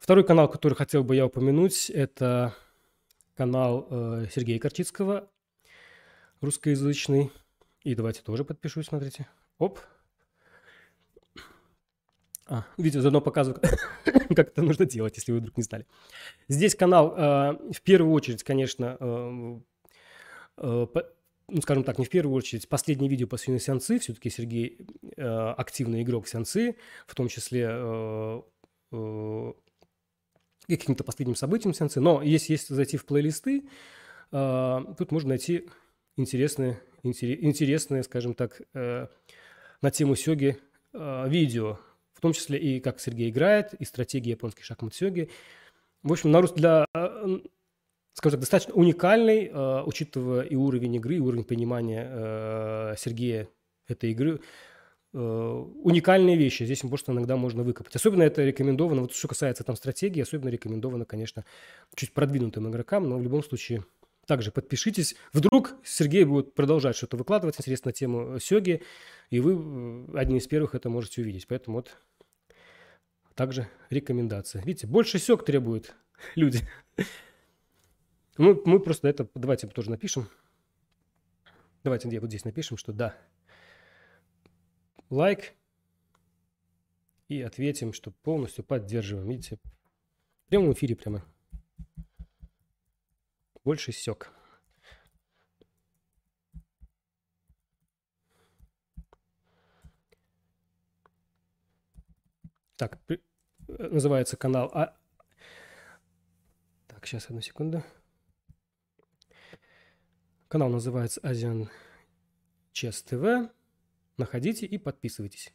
[0.00, 2.54] Второй канал, который хотел бы я упомянуть, это
[3.34, 5.30] канал э, Сергея Корчицкого,
[6.40, 7.30] русскоязычный.
[7.82, 9.28] И давайте тоже подпишусь, смотрите.
[9.58, 9.80] Оп.
[12.52, 13.62] А, видите, заодно показываю,
[14.36, 15.86] как это нужно делать, если вы вдруг не знали.
[16.48, 19.60] Здесь канал, э, в первую очередь, конечно, э,
[20.58, 21.08] э, по,
[21.48, 23.98] ну, скажем так, не в первую очередь, последнее видео посвящено Сянцы.
[23.98, 24.86] Все-таки Сергей
[25.16, 28.42] э, активный игрок Сянцы, в том числе э,
[28.92, 29.52] э,
[30.68, 32.00] каким-то последним событиям сеансы.
[32.00, 33.62] Но если, если зайти в плейлисты,
[34.30, 35.70] э, тут можно найти
[36.18, 39.06] интересные, интересные, скажем так, э,
[39.80, 40.58] на тему сёги
[40.92, 41.78] э, видео,
[42.22, 45.28] том числе и как Сергей играет, и стратегии японской шахмат сёги.
[46.02, 47.38] В общем, на для, э,
[48.14, 53.48] скажем так, достаточно уникальный, э, учитывая и уровень игры, и уровень понимания э, Сергея
[53.88, 54.40] этой игры,
[55.14, 56.64] уникальные вещи.
[56.64, 57.94] Здесь просто иногда можно выкопать.
[57.94, 61.44] Особенно это рекомендовано, вот что касается там стратегии, особенно рекомендовано, конечно,
[61.94, 63.84] чуть продвинутым игрокам, но в любом случае
[64.26, 65.16] также подпишитесь.
[65.32, 68.82] Вдруг Сергей будет продолжать что-то выкладывать, интересно, на тему Сёги,
[69.30, 71.46] и вы одни из первых это можете увидеть.
[71.46, 71.96] Поэтому вот
[73.34, 74.62] также рекомендация.
[74.62, 75.94] Видите, больше сёг требуют
[76.34, 76.66] люди.
[78.36, 80.28] Мы, мы просто это, давайте тоже напишем.
[81.84, 83.16] Давайте вот здесь напишем, что да,
[85.10, 85.52] лайк
[87.28, 89.28] и ответим, что полностью поддерживаем.
[89.28, 89.58] Видите,
[90.46, 91.24] в прямом эфире прямо.
[93.64, 94.32] Больше сек.
[102.82, 102.98] Так,
[103.68, 104.68] называется канал...
[104.74, 104.96] А...
[106.88, 107.84] Так, сейчас, одну секунду.
[110.48, 111.70] Канал называется Азиан
[112.72, 113.52] Чес ТВ.
[114.16, 115.54] Находите и подписывайтесь.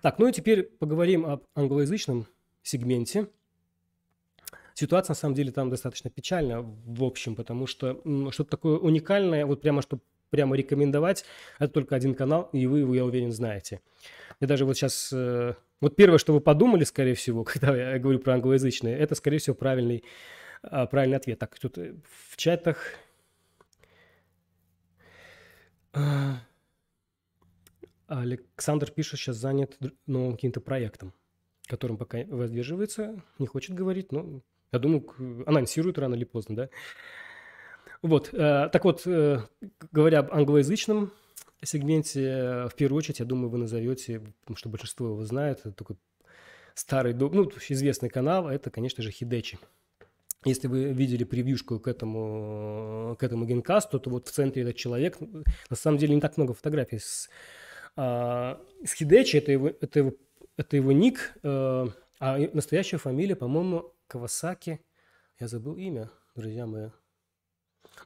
[0.00, 2.26] Так, ну и теперь поговорим об англоязычном
[2.62, 3.28] сегменте.
[4.72, 8.00] Ситуация, на самом деле, там достаточно печальная в общем, потому что
[8.30, 11.24] что-то такое уникальное, вот прямо, чтобы прямо рекомендовать,
[11.58, 13.80] это только один канал, и вы его, я уверен, знаете.
[14.40, 15.10] Я даже вот сейчас...
[15.12, 19.38] Э, вот первое, что вы подумали, скорее всего, когда я говорю про англоязычные, это, скорее
[19.38, 20.04] всего, правильный,
[20.62, 21.38] а, правильный ответ.
[21.38, 22.78] Так, тут в чатах...
[25.92, 26.38] А,
[28.06, 31.12] Александр пишет, сейчас занят новым каким-то проектом,
[31.66, 34.40] которым пока воздерживается, не хочет говорить, но
[34.72, 35.06] я думаю,
[35.46, 36.68] анонсирует рано или поздно, да.
[38.02, 39.42] Вот, э, так вот, э,
[39.92, 41.12] говоря об англоязычном
[41.62, 45.72] сегменте, э, в первую очередь, я думаю, вы назовете, потому что большинство его знает, это
[45.72, 45.96] такой
[46.74, 49.58] старый, ну, известный канал, это, конечно же, Хидечи.
[50.44, 55.18] Если вы видели превьюшку к этому, к этому генкасту, то вот в центре этот человек,
[55.20, 57.28] на самом деле не так много фотографий с
[57.94, 60.12] а, с Хидечи это его, это его,
[60.56, 61.86] это его ник, а
[62.20, 64.80] настоящая фамилия, по-моему, Кавасаки.
[65.38, 66.88] Я забыл имя, друзья мои.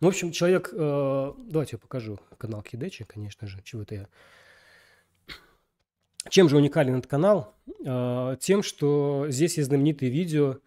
[0.01, 0.71] В общем, человек...
[0.73, 3.63] Э, давайте я покажу канал Хидечи, конечно же.
[3.63, 4.09] Чего это я...
[6.29, 7.55] Чем же уникален этот канал?
[7.85, 10.59] Э, тем, что здесь есть знаменитые видео,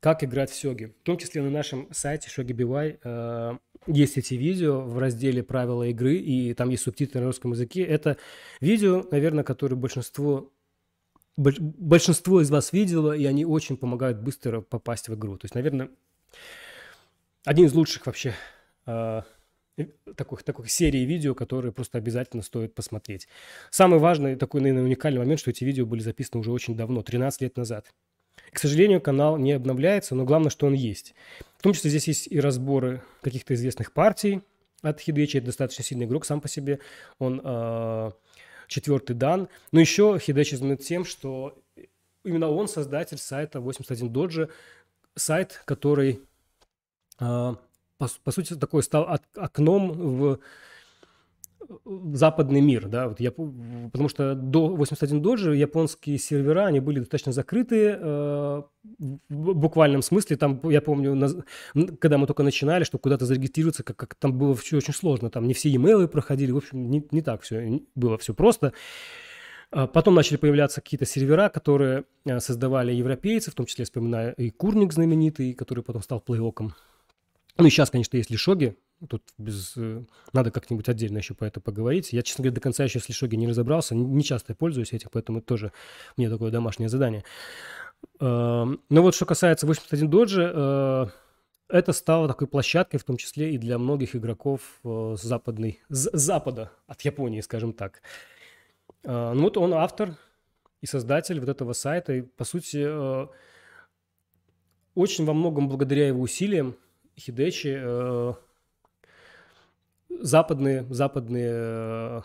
[0.00, 0.94] как играть в сёги.
[1.00, 6.16] В том числе на нашем сайте Shogi BY есть эти видео в разделе «Правила игры»,
[6.16, 7.82] и там есть субтитры на русском языке.
[7.82, 8.16] Это
[8.60, 10.52] видео, наверное, которые большинство,
[11.36, 15.36] большинство из вас видело, и они очень помогают быстро попасть в игру.
[15.36, 15.90] То есть, наверное,
[17.44, 18.34] один из лучших вообще э,
[18.86, 23.28] таких, таких серий видео, которые просто обязательно стоит посмотреть.
[23.70, 27.40] Самый важный, такой, наверное, уникальный момент, что эти видео были записаны уже очень давно, 13
[27.42, 27.92] лет назад.
[28.52, 31.14] К сожалению, канал не обновляется, но главное, что он есть.
[31.58, 34.42] В том числе здесь есть и разборы каких-то известных партий
[34.82, 35.38] от Хидечи.
[35.38, 36.78] Это достаточно сильный игрок сам по себе.
[37.18, 38.10] Он э,
[38.68, 39.48] четвертый дан.
[39.72, 41.58] Но еще Хидечи знаменит тем, что
[42.24, 44.48] именно он создатель сайта 81 Доджи.
[45.16, 46.20] Сайт, который,
[47.20, 47.54] э,
[47.98, 50.40] по, по сути, такой стал от, окном в
[52.14, 57.32] западный мир, да, вот я, потому что до 81 доджи японские сервера, они были достаточно
[57.32, 58.62] закрытые, э,
[59.28, 61.28] в буквальном смысле, там, я помню, на,
[61.98, 65.46] когда мы только начинали, чтобы куда-то зарегистрироваться, как, как там было все очень сложно, там
[65.46, 68.72] не все e проходили, в общем, не, не так все, было все просто.
[69.70, 74.50] А потом начали появляться какие-то сервера, которые э, создавали европейцы, в том числе, вспоминаю, и
[74.50, 76.74] Курник знаменитый, который потом стал плейоком.
[77.56, 78.76] Ну и сейчас, конечно, есть Лишоги,
[79.08, 79.76] Тут без...
[79.76, 82.12] Э, надо как-нибудь отдельно еще по это поговорить.
[82.12, 83.94] Я, честно говоря, до конца еще с Лишоги не разобрался.
[83.94, 85.72] Не часто пользуюсь этим, поэтому тоже
[86.16, 87.24] мне такое домашнее задание.
[88.20, 91.06] Эм, но вот что касается 81 доджи, э,
[91.68, 96.10] это стало такой площадкой, в том числе и для многих игроков э, с западной, с
[96.12, 98.02] запада, от Японии, скажем так.
[99.06, 100.16] Ну вот он автор
[100.80, 102.14] и создатель вот этого сайта.
[102.14, 102.86] И, по сути,
[104.94, 106.76] очень во многом благодаря его усилиям
[107.16, 108.34] Хидечи
[110.20, 112.22] западные, западные э,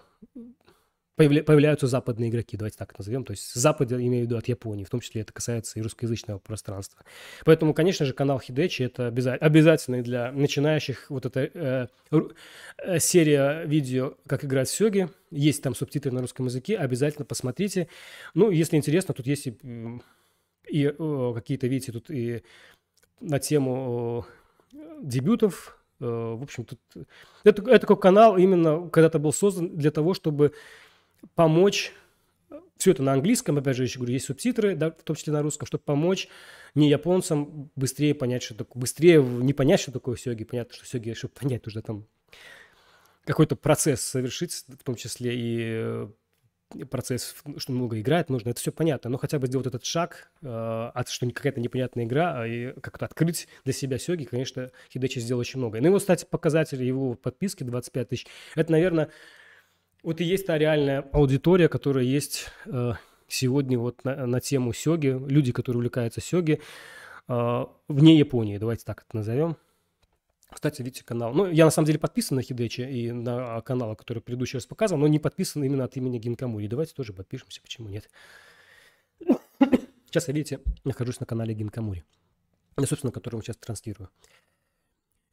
[1.15, 4.89] появляются западные игроки, давайте так назовем, то есть Запад, имею в виду от Японии, в
[4.89, 7.03] том числе это касается и русскоязычного пространства.
[7.43, 11.87] Поэтому, конечно же, канал Хидечи это обязательный для начинающих, вот эта э,
[12.77, 17.89] э, серия видео «Как играть в сёги», есть там субтитры на русском языке, обязательно посмотрите.
[18.33, 19.57] Ну, если интересно, тут есть и,
[20.69, 22.43] и э, какие-то, видите, тут и
[23.19, 24.38] на тему э,
[25.01, 25.77] дебютов.
[25.99, 26.79] Э, в общем, тут
[27.43, 30.53] это, это такой канал именно когда-то был создан для того, чтобы
[31.35, 31.93] помочь
[32.79, 35.41] все это на английском, опять же, еще говорю, есть субтитры, да, в том числе на
[35.41, 36.29] русском, чтобы помочь
[36.75, 41.13] не японцам быстрее понять, что такое, быстрее не понять, что такое сёги, понятно, что сёги,
[41.13, 42.05] чтобы понять, нужно там
[43.25, 46.07] какой-то процесс совершить, в том числе и э,
[46.89, 50.91] процесс, что много играть нужно, это все понятно, но хотя бы сделать этот шаг, э,
[50.93, 55.41] от, что какая-то непонятная игра, а и как-то открыть для себя сёги, конечно, Хидечи сделал
[55.41, 55.79] очень много.
[55.79, 59.09] И вот, кстати, показатель его подписки 25 тысяч, это, наверное,
[60.03, 62.93] вот и есть та реальная аудитория, которая есть э,
[63.27, 66.61] сегодня вот на, на тему сёги, люди, которые увлекаются сёги,
[67.27, 69.57] э, вне Японии, давайте так это назовем.
[70.51, 71.33] Кстати, видите, канал.
[71.33, 75.01] Ну, я на самом деле подписан на Хидечи и на канал, который предыдущий раз показывал,
[75.01, 76.67] но не подписан именно от имени Гинкамури.
[76.67, 78.09] Давайте тоже подпишемся, почему нет.
[80.05, 82.03] Сейчас я, видите, нахожусь на канале Гинкамури,
[82.79, 84.09] собственно, который я сейчас транслирую.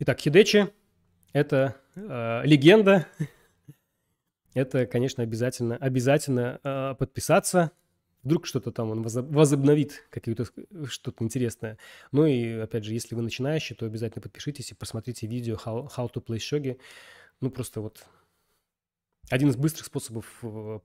[0.00, 0.68] Итак, Хидечи–
[1.33, 3.07] это э, легенда.
[4.52, 7.72] это, конечно, обязательно, обязательно э, подписаться–
[8.26, 10.46] Вдруг что-то там он возобновит, какое-то
[10.88, 11.78] что-то интересное.
[12.10, 16.12] Ну и, опять же, если вы начинающий, то обязательно подпишитесь и посмотрите видео How, how
[16.12, 16.80] to play shogi.
[17.40, 18.04] Ну, просто вот
[19.30, 20.80] один из быстрых способов э,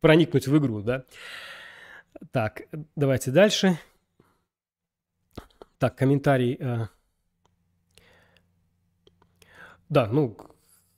[0.00, 1.04] проникнуть в игру, да.
[2.32, 2.62] Так,
[2.96, 3.78] давайте дальше.
[5.78, 6.56] Так, комментарий.
[6.58, 6.88] Э.
[9.88, 10.36] Да, ну,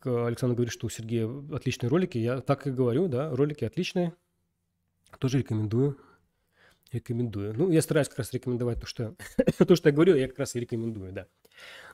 [0.02, 2.16] Александр говорит, что у Сергея отличные ролики.
[2.16, 4.14] Я так и говорю, да, ролики отличные.
[5.18, 5.98] Тоже рекомендую.
[6.92, 7.54] Рекомендую.
[7.56, 9.14] Ну, я стараюсь как раз рекомендовать то, что,
[9.58, 11.26] то, что я говорю, я как раз и рекомендую, да.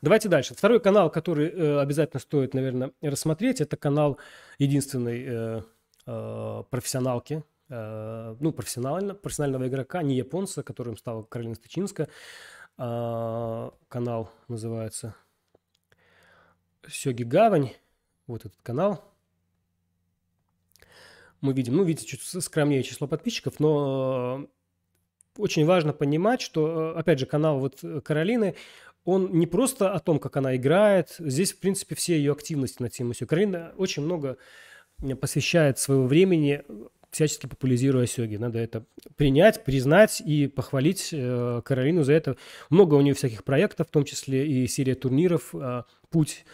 [0.03, 0.55] Давайте дальше.
[0.55, 4.19] Второй канал, который э, обязательно стоит, наверное, рассмотреть, это канал
[4.59, 5.63] единственной э,
[6.07, 12.09] э, профессионалки, э, ну, профессионально, профессионального игрока, не японца, которым стала Каролина Стычинска.
[12.77, 15.15] Э, канал называется
[16.89, 17.73] Сёги Гавань.
[18.27, 19.10] Вот этот канал
[21.41, 24.49] мы видим, ну, видите, чуть скромнее число подписчиков, но
[25.37, 28.55] э, очень важно понимать, что, э, опять же, канал вот Каролины,
[29.05, 32.91] он не просто о том, как она играет, здесь, в принципе, все ее активности на
[32.91, 33.27] тему все.
[33.27, 34.37] Каролина очень много
[35.21, 36.63] посвящает своего времени
[37.11, 38.37] всячески популяризируя сёги.
[38.37, 38.85] Надо это
[39.17, 42.37] принять, признать и похвалить э, Каролину за это.
[42.69, 46.45] Много у нее всяких проектов, в том числе и серия турниров э, «Путь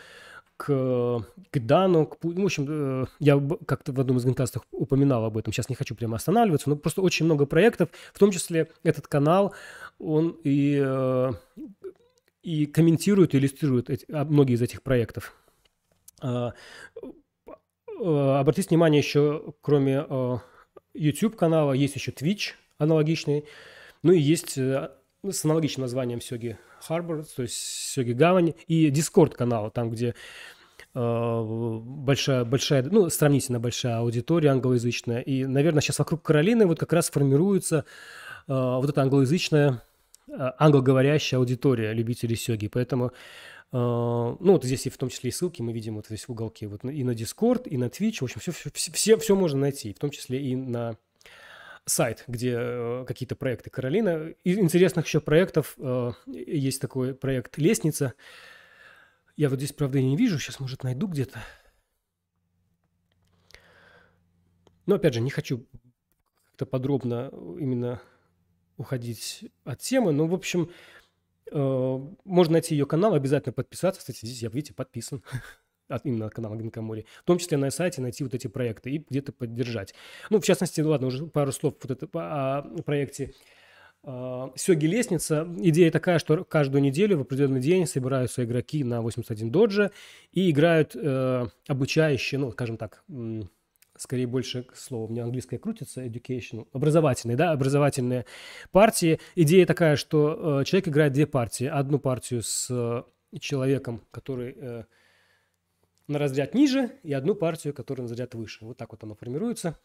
[0.57, 5.37] к, к Дану, к, в общем, э, я как-то в одном из генкастов упоминал об
[5.37, 9.07] этом, сейчас не хочу прямо останавливаться, но просто очень много проектов, в том числе этот
[9.07, 9.55] канал,
[9.99, 11.33] он и, э,
[12.43, 15.35] и комментирует, и иллюстрирует эти, а, многие из этих проектов.
[16.23, 16.55] А,
[16.97, 20.41] э, обратите внимание еще, кроме
[20.95, 23.45] YouTube канала, есть еще Twitch аналогичный,
[24.03, 24.59] ну и есть
[25.33, 26.59] с аналогичным названием Сёги
[26.89, 30.15] Harbor, то есть Сёги Гавань, и Discord канал, там, где
[30.95, 35.21] э, большая, большая, ну, сравнительно большая аудитория англоязычная.
[35.21, 37.85] И, наверное, сейчас вокруг Каролины вот как раз формируется
[38.49, 39.83] э, вот эта англоязычная,
[40.29, 42.69] э, англоговорящая аудитория любителей сёги.
[42.69, 43.11] Поэтому, э,
[43.73, 46.67] ну, вот здесь и в том числе и ссылки мы видим вот здесь в уголке,
[46.67, 49.93] вот и на Discord, и на Twitch, в общем, все, все, все, все можно найти,
[49.93, 50.97] в том числе и на
[51.87, 54.35] сайт, где э, какие-то проекты Каролина.
[54.45, 58.15] Из интересных еще проектов э, есть такой проект «Лестница».
[59.37, 60.39] Я вот здесь, правда, не вижу.
[60.39, 61.41] Сейчас, может, найду где-то.
[64.87, 65.67] Но, опять же, не хочу
[66.51, 68.01] как-то подробно именно
[68.77, 70.71] уходить от темы, но, в общем,
[71.51, 74.01] э, можно найти ее канал, обязательно подписаться.
[74.01, 75.23] Кстати, здесь я, видите, подписан
[75.89, 77.07] от, именно от канала Гинкамори.
[77.23, 79.95] В том числе на сайте найти вот эти проекты и где-то поддержать.
[80.31, 83.33] Ну, в частности, ну, ладно, уже пару слов вот это, о проекте
[84.03, 85.49] а, Сёги лестница.
[85.59, 89.91] Идея такая, что каждую неделю в определенный день собираются игроки на 81 доджа
[90.33, 93.05] и играют э, обучающие, ну, скажем так,
[93.99, 98.27] скорее больше к слову, у меня английское крутится, education, образовательные, да, образовательные
[98.71, 99.19] партии.
[99.35, 101.67] Идея такая, что э, человек играет две партии.
[101.67, 103.03] Одну партию с э,
[103.41, 104.85] человеком, который э,
[106.09, 108.65] на разряд ниже, и одну партию, которая на разряд выше.
[108.65, 109.79] Вот так вот оно формируется.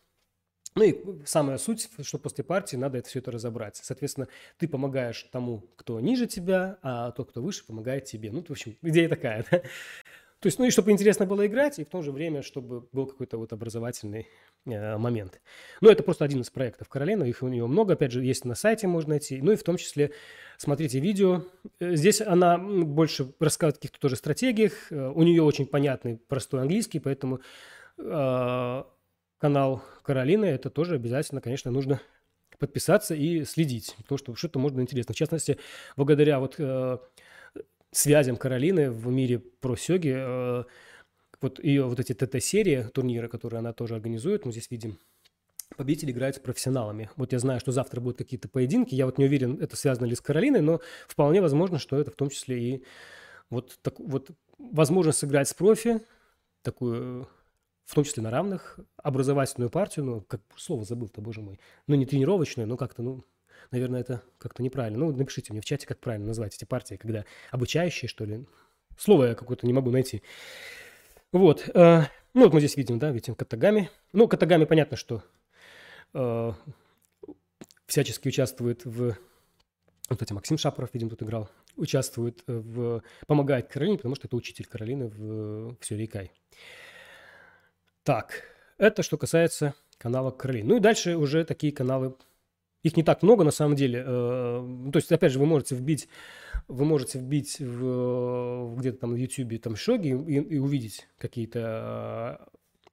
[0.75, 3.75] Ну и самая суть, что после партии надо это все это разобрать.
[3.75, 8.31] Соответственно, ты помогаешь тому, кто ниже тебя, а тот, кто выше, помогает тебе.
[8.31, 9.61] Ну, в общем, идея такая, да?
[10.41, 13.05] То есть, ну и чтобы интересно было играть, и в то же время, чтобы был
[13.05, 14.27] какой-то вот образовательный
[14.65, 15.39] э, момент.
[15.81, 18.55] Ну, это просто один из проектов Каролина, их у нее много, опять же, есть на
[18.55, 19.39] сайте, можно найти.
[19.39, 20.13] Ну и в том числе
[20.57, 21.43] смотрите видео.
[21.79, 24.91] Э, здесь она больше рассказывает о каких-то тоже стратегиях.
[24.91, 27.41] Э, у нее очень понятный, простой английский, поэтому
[27.99, 28.83] э,
[29.37, 32.01] канал Каролины, это тоже обязательно, конечно, нужно
[32.57, 35.13] подписаться и следить, потому что что-то можно интересно.
[35.13, 35.59] В частности,
[35.97, 36.97] благодаря вот э,
[37.91, 40.13] связям Каролины в мире про сёги.
[40.15, 40.63] Э,
[41.41, 44.97] вот ее вот эти ТТ-серии, турниры, которые она тоже организует, мы здесь видим,
[45.75, 47.09] победитель играет с профессионалами.
[47.15, 50.15] Вот я знаю, что завтра будут какие-то поединки, я вот не уверен, это связано ли
[50.15, 52.83] с Каролиной, но вполне возможно, что это в том числе и
[53.49, 56.01] вот, так, вот возможность сыграть с профи,
[56.61, 57.27] такую,
[57.85, 62.05] в том числе на равных, образовательную партию, ну, как слово забыл-то, боже мой, ну, не
[62.05, 63.23] тренировочную, но как-то, ну,
[63.71, 64.99] Наверное, это как-то неправильно.
[64.99, 68.45] Ну, напишите мне в чате, как правильно назвать эти партии, когда обучающие, что ли.
[68.97, 70.21] Слово я какое-то не могу найти.
[71.31, 71.69] Вот.
[71.73, 72.03] Э,
[72.33, 73.89] ну, вот мы здесь видим, да, видим Катагами.
[74.11, 75.23] Ну, Катагами понятно, что
[76.13, 76.51] э,
[77.85, 79.17] всячески участвует в...
[80.09, 81.49] Вот эти Максим Шапоров, видим, тут играл.
[81.77, 83.01] Участвует в...
[83.27, 86.33] Помогает Каролине, потому что это учитель Каролины в, в Сюрикай.
[88.03, 88.43] Так,
[88.77, 90.67] это что касается канала Каролины.
[90.67, 92.15] Ну и дальше уже такие каналы
[92.83, 94.03] их не так много на самом деле.
[94.05, 96.07] Э, то есть, опять же, вы можете вбить,
[96.67, 102.47] вы можете вбить в, где-то там в YouTube там шоги и, и увидеть какие-то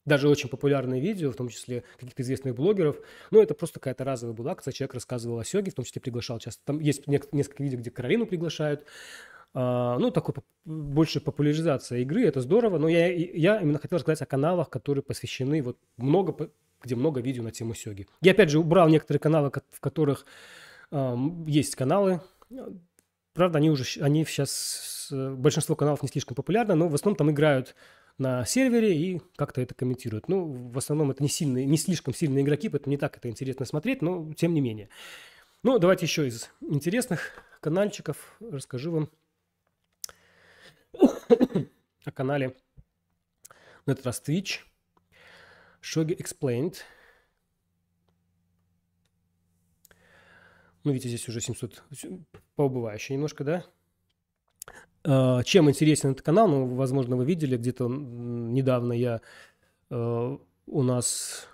[0.09, 2.97] даже очень популярные видео, в том числе каких-то известных блогеров.
[3.31, 4.73] Но это просто какая-то разовая была акция.
[4.73, 6.63] Человек рассказывал о сёге, в том числе приглашал часто.
[6.65, 8.85] Там есть несколько видео, где Каролину приглашают.
[9.55, 10.35] А, ну, такой
[10.65, 12.79] больше популяризация игры, это здорово.
[12.79, 16.51] Но я, я именно хотел рассказать о каналах, которые посвящены вот много
[16.83, 18.07] где много видео на тему сёги.
[18.21, 20.27] Я, опять же, убрал некоторые каналы, в которых
[20.91, 21.17] э,
[21.47, 22.21] есть каналы.
[23.35, 27.75] Правда, они уже, они сейчас, большинство каналов не слишком популярны, но в основном там играют
[28.17, 30.29] на сервере и как-то это комментируют.
[30.29, 33.65] Ну, в основном это не сильные, не слишком сильные игроки, поэтому не так это интересно
[33.65, 34.89] смотреть, но тем не менее.
[35.63, 39.11] Ну, давайте еще из интересных каналчиков расскажу вам
[42.05, 42.57] о канале
[43.87, 44.61] на этот раз Twitch–
[45.83, 46.77] Shogi Explained.
[50.85, 51.83] Ну, видите, здесь уже 700,
[52.57, 53.65] поубывающе немножко, да?
[55.05, 56.49] А, чем интересен этот канал?
[56.49, 59.21] Ну, возможно, вы видели, где-то недавно я
[59.91, 61.49] а, у нас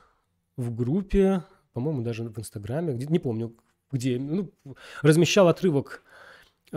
[0.57, 3.55] в группе, по-моему, даже в Инстаграме, где, не помню,
[3.91, 4.53] где, ну,
[5.03, 6.03] размещал отрывок
[6.73, 6.77] э,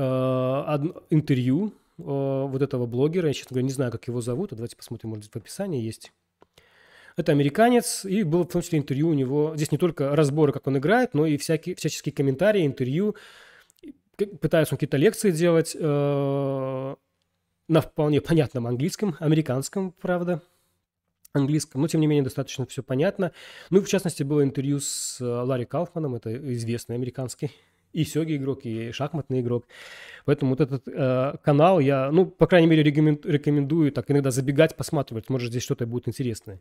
[1.10, 3.28] интервью э, вот этого блогера.
[3.28, 4.52] Я, честно говоря, не знаю, как его зовут.
[4.52, 6.14] Давайте посмотрим, может, в описании есть.
[7.18, 9.54] Это американец, и было в том числе интервью у него.
[9.56, 13.16] Здесь не только разборы, как он играет, но и всякие, всяческие комментарии, интервью.
[14.40, 16.96] Пытается он какие-то лекции делать э,
[17.68, 20.44] на вполне понятном английском, американском, правда,
[21.34, 23.32] английском, но тем не менее достаточно все понятно.
[23.72, 27.52] Ну, в частности, было интервью с э, Ларри Кауфманом, это известный американский
[27.94, 29.66] и сёги игрок, и шахматный игрок.
[30.26, 35.30] Поэтому вот этот э, канал я, ну, по крайней мере, рекомендую так иногда забегать, посматривать,
[35.30, 36.60] может, здесь что-то будет интересное.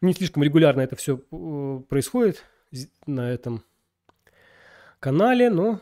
[0.00, 2.44] Не слишком регулярно это все э, происходит
[3.06, 3.64] на этом
[5.00, 5.80] канале, но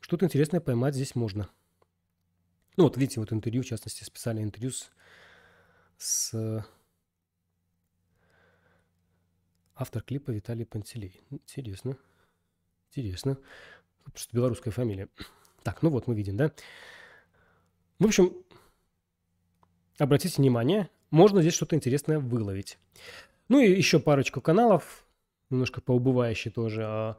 [0.00, 1.48] что-то интересное поймать здесь можно.
[2.76, 4.90] Ну, вот видите, вот интервью, в частности, специальное интервью с,
[5.98, 6.64] с
[9.74, 11.20] автор клипа Виталий Пантелей.
[11.30, 11.98] Интересно.
[12.90, 13.38] Интересно.
[14.10, 15.08] Просто белорусская фамилия.
[15.62, 16.50] Так, ну вот мы видим, да?
[18.00, 18.32] В общем,
[19.96, 22.78] обратите внимание, можно здесь что-то интересное выловить.
[23.48, 25.04] Ну и еще парочку каналов,
[25.50, 26.82] немножко поубывающий тоже.
[26.84, 27.16] А,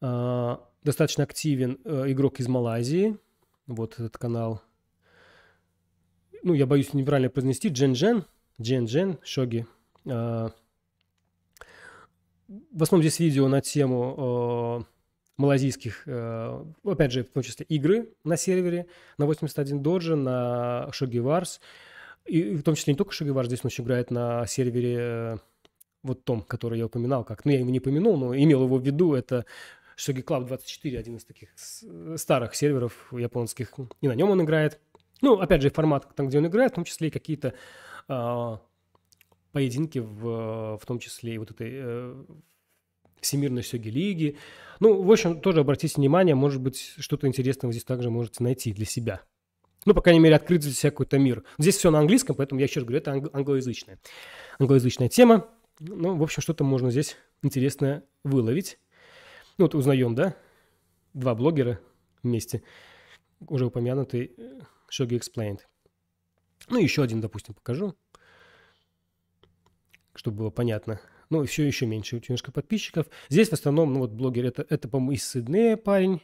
[0.00, 3.18] а, достаточно активен а, игрок из Малайзии.
[3.66, 4.62] Вот этот канал.
[6.42, 7.68] Ну, я боюсь неправильно произнести.
[7.68, 8.24] Джен Джен.
[8.60, 9.18] Джен Джен.
[9.22, 9.66] Шоги.
[10.06, 10.52] А,
[12.46, 14.86] в основном здесь видео на тему
[15.38, 18.86] малазийских, опять же, в том числе игры на сервере,
[19.16, 21.60] на 81 доджи, на Wars,
[22.26, 25.38] и в том числе не только Wars, здесь он еще играет на сервере
[26.02, 28.84] вот том, который я упоминал, как, ну, я его не помянул, но имел его в
[28.84, 29.46] виду, это
[29.96, 31.50] Shogi Club 24, один из таких
[32.16, 34.80] старых серверов японских, и на нем он играет.
[35.20, 37.54] Ну, опять же, формат, там, где он играет, в том числе и какие-то
[38.08, 38.56] э,
[39.50, 42.24] поединки, в, в том числе и вот этой э,
[43.20, 44.36] Всемирной Сёги Лиги.
[44.80, 48.72] Ну, в общем, тоже обратите внимание, может быть, что-то интересное вы здесь также можете найти
[48.72, 49.22] для себя.
[49.84, 51.44] Ну, по крайней мере, открыть для себя какой-то мир.
[51.58, 53.98] Здесь все на английском, поэтому я еще раз говорю, это англоязычная,
[54.58, 55.48] англоязычная тема.
[55.80, 58.78] Ну, в общем, что-то можно здесь интересное выловить.
[59.56, 60.36] Ну, вот узнаем, да?
[61.14, 61.80] Два блогера
[62.22, 62.62] вместе.
[63.48, 64.34] Уже упомянутый
[64.90, 65.60] Shogi э, Explained.
[66.68, 67.96] Ну, еще один, допустим, покажу,
[70.14, 71.00] чтобы было понятно.
[71.30, 73.06] Ну, все еще меньше, немножко подписчиков.
[73.28, 76.22] Здесь в основном, ну, вот блогер, это, это по-моему, из Сиднея парень.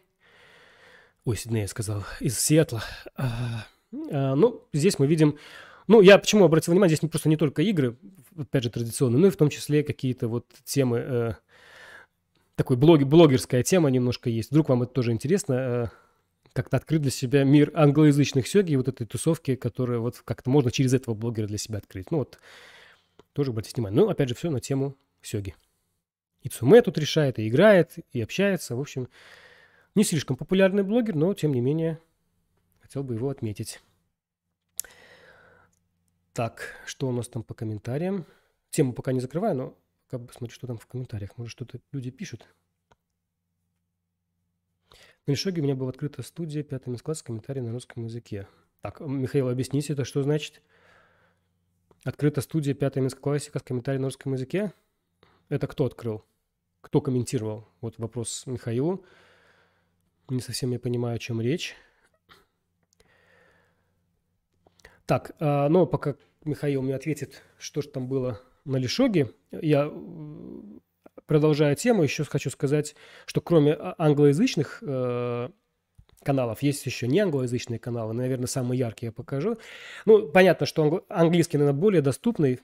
[1.24, 2.82] Ой, Сиднея сказал, из Сиэтла.
[3.16, 3.66] А,
[4.10, 5.38] а, ну, здесь мы видим
[5.86, 7.96] ну, я почему обратил внимание, здесь не, просто не только игры,
[8.38, 11.32] опять же, традиционные, но и в том числе какие-то вот темы, э,
[12.56, 14.50] такой блог, блогерская тема немножко есть.
[14.50, 15.86] Вдруг вам это тоже интересно, э,
[16.54, 20.94] как-то открыть для себя мир англоязычных сёги, вот этой тусовки, которая вот как-то можно через
[20.94, 22.10] этого блогера для себя открыть.
[22.10, 22.38] Ну, вот
[23.32, 24.00] тоже обратите внимание.
[24.00, 25.54] Ну, опять же, все на тему сёги.
[26.42, 28.76] И Цуме тут решает, и играет, и общается.
[28.76, 29.08] В общем,
[29.94, 31.98] не слишком популярный блогер, но, тем не менее,
[32.80, 33.80] хотел бы его отметить.
[36.32, 38.26] Так, что у нас там по комментариям?
[38.70, 41.38] Тему пока не закрываю, но пока посмотрю, что там в комментариях.
[41.38, 42.46] Может, что-то люди пишут.
[45.26, 48.46] На Лешоге у меня была открыта студия «Пятый класс» с на русском языке.
[48.82, 50.60] Так, Михаил, объясните, это что значит?
[52.04, 54.74] Открыта студия «Пятый классика» с комментарием на русском языке?
[55.48, 56.22] Это кто открыл?
[56.82, 57.66] Кто комментировал?
[57.80, 59.02] Вот вопрос Михаилу.
[60.28, 61.74] Не совсем я понимаю, о чем речь.
[65.06, 69.90] Так, а, но пока Михаил мне ответит, что же там было на Лишоге, я
[71.24, 75.48] продолжая тему, еще хочу сказать, что кроме а, англоязычных э,
[76.24, 79.58] каналов, есть еще не англоязычные каналы, наверное, самые яркие я покажу.
[80.06, 82.60] Ну, понятно, что английский, наверное, более доступный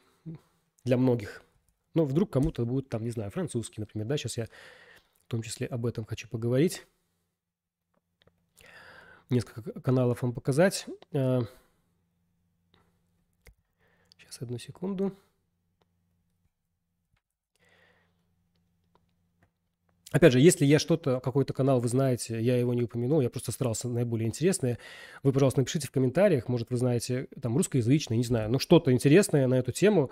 [0.85, 1.43] для многих,
[1.95, 5.67] но вдруг кому-то будет там, не знаю, французский, например, да, сейчас я в том числе
[5.67, 6.87] об этом хочу поговорить.
[9.29, 10.87] Несколько каналов вам показать.
[11.13, 11.43] Э,
[14.19, 15.13] Сейчас, одну секунду.
[20.13, 23.53] Опять же, если я что-то, какой-то канал вы знаете, я его не упомянул, я просто
[23.53, 24.79] старался наиболее интересное,
[25.23, 29.47] вы, пожалуйста, напишите в комментариях, может, вы знаете там русскоязычное, не знаю, но что-то интересное
[29.47, 30.11] на эту тему,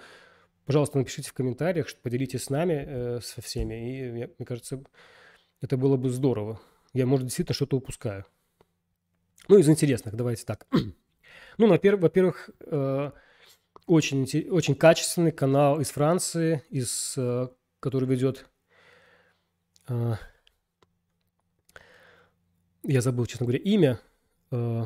[0.66, 4.84] пожалуйста, напишите в комментариях, поделитесь с нами, э, со всеми, и мне, мне кажется,
[5.60, 6.60] это было бы здорово.
[6.92, 8.24] Я, может, действительно что-то упускаю.
[9.48, 10.66] Ну, из интересных, давайте так.
[11.58, 13.10] ну, во-первых, э,
[13.86, 17.48] очень, очень качественный канал из Франции, из, э,
[17.80, 18.48] который ведет...
[19.88, 20.14] Э,
[22.84, 24.00] я забыл, честно говоря, имя.
[24.50, 24.84] Э,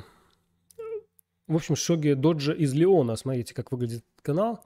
[1.46, 3.16] в общем, Шоги Доджа из Леона.
[3.16, 4.62] Смотрите, как выглядит канал.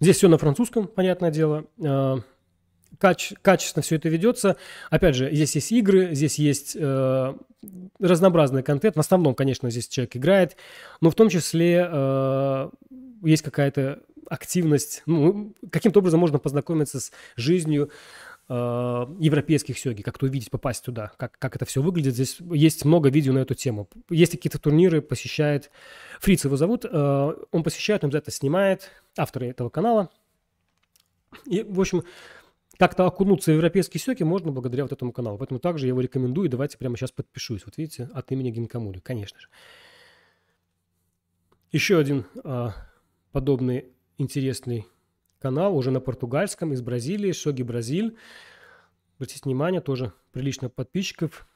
[0.00, 1.66] Здесь все на французском, понятное дело
[2.98, 4.56] каче- качественно все это ведется.
[4.90, 7.34] Опять же, здесь есть игры, здесь есть э,
[7.98, 8.96] разнообразный контент.
[8.96, 10.56] В основном, конечно, здесь человек играет,
[11.00, 12.70] но в том числе э,
[13.22, 15.02] есть какая-то активность.
[15.06, 17.90] Ну, каким-то образом можно познакомиться с жизнью
[18.48, 22.14] э, европейских сёги, как-то увидеть, попасть туда, как, как это все выглядит.
[22.14, 23.88] Здесь есть много видео на эту тему.
[24.10, 25.70] Есть какие-то турниры, посещает...
[26.20, 26.84] Фриц его зовут.
[26.84, 28.90] Э, он посещает, он обязательно снимает.
[29.16, 30.10] Авторы этого канала.
[31.46, 32.04] И, в общем,
[32.78, 35.38] как-то окунуться в европейские сёки можно благодаря вот этому каналу.
[35.38, 36.48] Поэтому также я его рекомендую.
[36.48, 37.64] Давайте прямо сейчас подпишусь.
[37.64, 39.48] Вот видите, от имени Гинкамури, конечно же.
[41.72, 42.74] Еще один а,
[43.32, 43.86] подобный
[44.18, 44.86] интересный
[45.38, 48.16] канал уже на португальском из Бразилии, Шоги Бразиль.
[49.16, 51.48] Обратите внимание, тоже прилично подписчиков.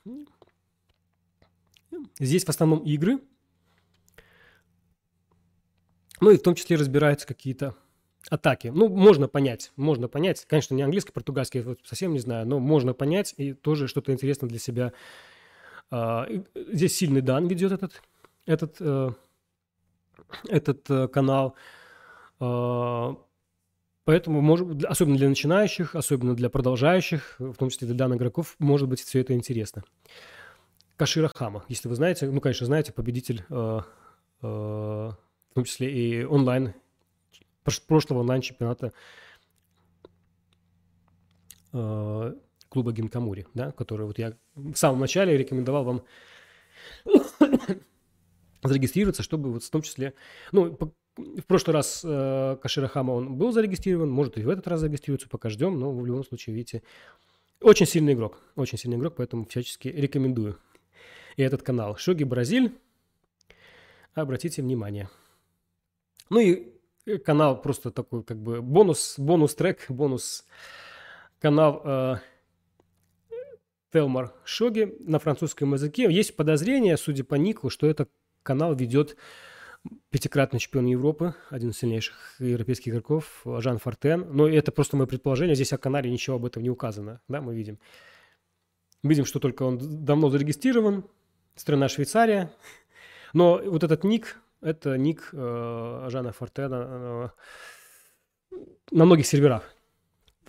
[2.18, 3.20] Здесь в основном игры.
[6.20, 7.74] Ну и в том числе разбираются какие-то
[8.28, 8.68] атаки.
[8.68, 10.44] Ну, можно понять, можно понять.
[10.46, 14.48] Конечно, не английский, португальский вот совсем не знаю, но можно понять и тоже что-то интересное
[14.48, 14.92] для себя.
[15.90, 18.02] А, здесь сильный дан ведет этот,
[18.46, 19.10] этот, э,
[20.48, 21.56] этот э, канал.
[22.40, 23.16] А,
[24.04, 28.88] поэтому, может, особенно для начинающих, особенно для продолжающих, в том числе для данных игроков, может
[28.88, 29.84] быть, все это интересно.
[30.96, 33.80] Кашира Хама, если вы знаете, ну, конечно, знаете, победитель, э,
[34.42, 35.16] в
[35.54, 36.74] том числе и онлайн
[37.86, 38.92] прошлого онлайн-чемпионата
[41.72, 42.34] э,
[42.68, 46.02] клуба Гинкамури, да, который вот я в самом начале рекомендовал вам
[48.62, 50.14] зарегистрироваться, чтобы вот в том числе,
[50.52, 50.76] ну,
[51.16, 55.28] в прошлый раз э, Кашира Хама он был зарегистрирован, может и в этот раз зарегистрируется,
[55.28, 56.82] пока ждем, но в любом случае, видите,
[57.60, 60.58] очень сильный игрок, очень сильный игрок, поэтому всячески рекомендую.
[61.36, 62.78] И этот канал Шоги Бразиль,
[64.14, 65.08] обратите внимание.
[66.30, 66.72] Ну и
[67.24, 70.44] канал просто такой как бы бонус, бонус трек, бонус
[71.38, 72.16] канал э,
[73.92, 76.10] Телмар Шоги на французском языке.
[76.10, 78.10] Есть подозрение, судя по нику, что этот
[78.42, 79.16] канал ведет
[80.10, 84.26] пятикратный чемпион Европы, один из сильнейших европейских игроков, Жан Фортен.
[84.30, 87.54] Но это просто мое предположение, здесь о канале ничего об этом не указано, да, мы
[87.54, 87.78] видим.
[89.02, 91.04] Видим, что только он давно зарегистрирован,
[91.54, 92.52] страна Швейцария.
[93.32, 97.32] Но вот этот ник, это ник э, Жана Фортена
[98.52, 98.56] э,
[98.90, 99.72] на многих серверах.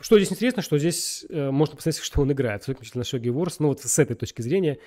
[0.02, 3.60] Что здесь интересно, что здесь э, можно посмотреть, что он играет, в на Шоги Ворс.
[3.60, 4.80] Ну, вот с этой точки зрения.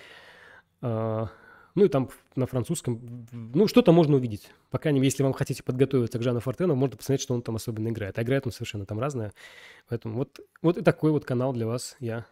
[0.83, 1.27] Э,
[1.75, 4.51] ну, и там на французском, ну, что-то можно увидеть.
[4.71, 7.57] По крайней мере, если вам хотите подготовиться к Жану Фортену, можно посмотреть, что он там
[7.57, 8.19] особенно играет.
[8.19, 9.33] А играет он совершенно там разное.
[9.89, 12.27] Поэтому вот, вот и такой вот канал для вас я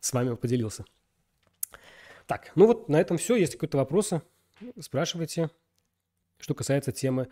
[0.00, 0.84] с вами поделился.
[2.26, 3.36] Так, ну вот на этом все.
[3.36, 4.20] Если какие-то вопросы,
[4.78, 5.50] спрашивайте.
[6.38, 7.28] Что касается темы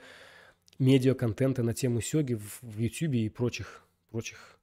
[0.78, 4.58] медиа-контента на тему Сёги в, в и прочих, прочих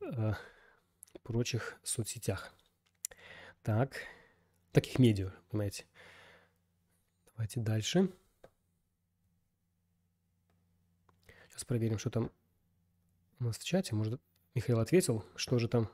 [0.00, 0.34] э,
[1.22, 2.52] прочих соцсетях.
[3.62, 4.02] Так,
[4.74, 5.86] таких медиа, понимаете.
[7.28, 8.12] Давайте дальше.
[11.48, 12.30] Сейчас проверим, что там
[13.38, 13.94] у нас в чате.
[13.94, 14.20] Может,
[14.54, 15.88] Михаил ответил, что же там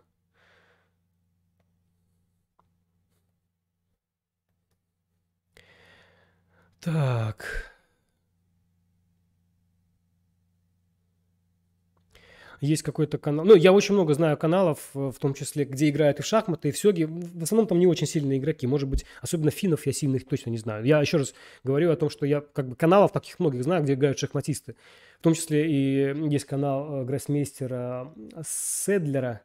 [6.81, 7.74] Так.
[12.61, 13.44] Есть какой-то канал.
[13.44, 16.68] Ну, я очень много знаю каналов, э, в том числе, где играют и в шахматы,
[16.68, 17.04] и в сёги.
[17.04, 18.66] В основном там не очень сильные игроки.
[18.66, 20.84] Может быть, особенно финнов я сильных точно не знаю.
[20.84, 21.34] Я еще раз
[21.64, 24.76] говорю о том, что я как бы каналов таких многих знаю, где играют шахматисты.
[25.18, 28.12] В том числе и есть канал э, гроссмейстера
[28.46, 29.42] Седлера.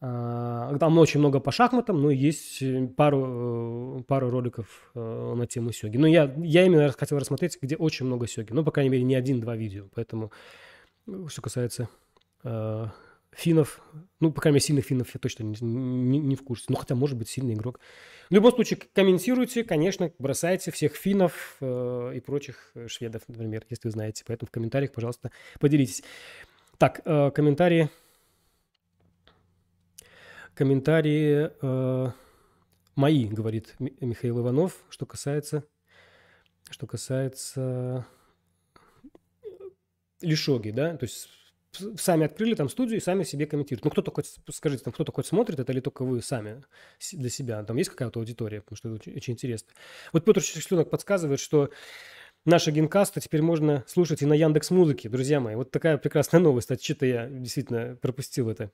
[0.00, 2.62] А, там очень много по шахматам, но есть
[2.96, 5.96] пару, э, пару роликов на тему сёги.
[5.96, 8.52] Но я, я именно хотел рассмотреть, где очень много сёги.
[8.52, 9.86] Ну, по крайней мере, не один-два видео.
[9.94, 10.30] Поэтому,
[11.28, 11.88] что касается
[12.44, 12.86] э,
[13.32, 13.80] финнов,
[14.20, 16.66] ну, по крайней мере, сильных финнов я точно не, не, не в курсе.
[16.68, 17.80] Ну, хотя, может быть, сильный игрок.
[18.30, 23.92] В любом случае, комментируйте, конечно, бросайте всех финнов э, и прочих шведов, например, если вы
[23.92, 24.24] знаете.
[24.26, 25.30] Поэтому в комментариях, пожалуйста,
[25.60, 26.02] поделитесь.
[26.78, 27.90] Так, э, комментарии.
[30.54, 32.12] Комментарии э,
[32.94, 35.64] мои, говорит Михаил Иванов, что касается,
[36.70, 38.06] что касается
[40.20, 41.28] Лишоги, да, то есть
[41.96, 43.84] сами открыли там студию и сами себе комментируют.
[43.84, 46.62] Ну, кто-то хоть, скажите, там кто-то хоть смотрит это или только вы сами
[47.12, 47.62] для себя?
[47.64, 48.60] Там есть какая-то аудитория?
[48.60, 49.72] Потому что это очень, очень интересно.
[50.12, 51.70] Вот Петр Чешленок подсказывает, что
[52.44, 55.54] наши генкасты теперь можно слушать и на Яндекс Музыке, друзья мои.
[55.54, 56.70] Вот такая прекрасная новость.
[56.70, 58.70] А что-то я действительно пропустил это.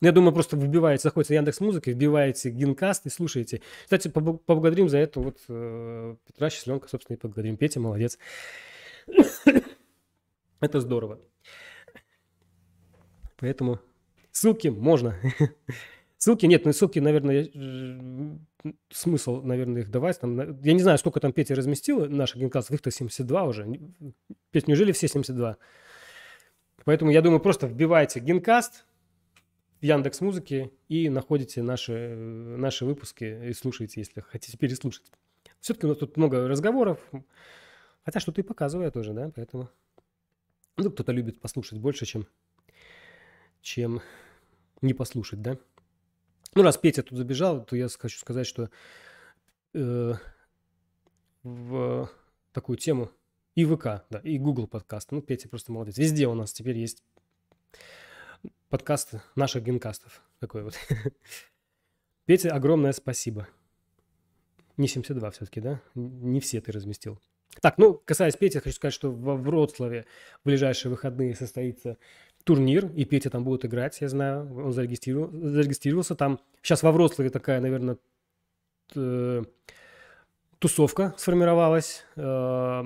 [0.00, 3.62] Ну, я думаю, просто вбиваете, заходите в Яндекс Музыки, вбиваете генкаст и слушаете.
[3.84, 7.56] Кстати, поблагодарим за это вот э, Петра Счастленка, собственно, и поблагодарим.
[7.56, 8.18] Петя, молодец.
[10.60, 11.20] Это здорово.
[13.42, 13.80] Поэтому
[14.30, 15.16] ссылки можно.
[16.16, 17.50] Ссылки нет, ну ссылки, наверное,
[18.90, 20.20] смысл, наверное, их давать.
[20.20, 23.80] Там, я не знаю, сколько там Петя разместил наших генклассов, их-то 72 уже.
[24.52, 25.56] Петя, неужели все 72?
[26.84, 28.84] Поэтому я думаю, просто вбивайте генкаст
[29.80, 35.10] в Яндекс Музыке и находите наши, наши выпуски и слушайте, если хотите переслушать.
[35.58, 37.00] Все-таки у нас тут много разговоров,
[38.04, 39.68] хотя что-то и показываю тоже, да, поэтому...
[40.76, 42.28] Ну, кто-то любит послушать больше, чем
[43.62, 44.02] чем
[44.82, 45.56] не послушать, да?
[46.54, 48.68] Ну, раз Петя тут забежал, то я хочу сказать, что
[49.72, 50.12] э,
[51.42, 52.10] в
[52.52, 53.10] такую тему
[53.54, 55.12] и ВК, да, и Google подкаст.
[55.12, 55.96] Ну, Петя просто молодец.
[55.96, 57.02] Везде у нас теперь есть
[58.68, 60.22] подкасты наших генкастов.
[60.40, 60.74] Такой вот.
[62.26, 63.48] Петя, огромное спасибо.
[64.76, 65.80] Не 72 все-таки, да?
[65.94, 67.18] Не все ты разместил.
[67.60, 70.06] Так, ну, касаясь Пети, хочу сказать, что во Вроцлаве
[70.40, 71.98] в ближайшие выходные состоится
[72.44, 76.40] турнир, и Петя там будет играть, я знаю, он зарегистрировал, зарегистрировался там.
[76.62, 77.98] Сейчас во Вроцлаве такая, наверное,
[80.58, 82.84] тусовка сформировалась, э,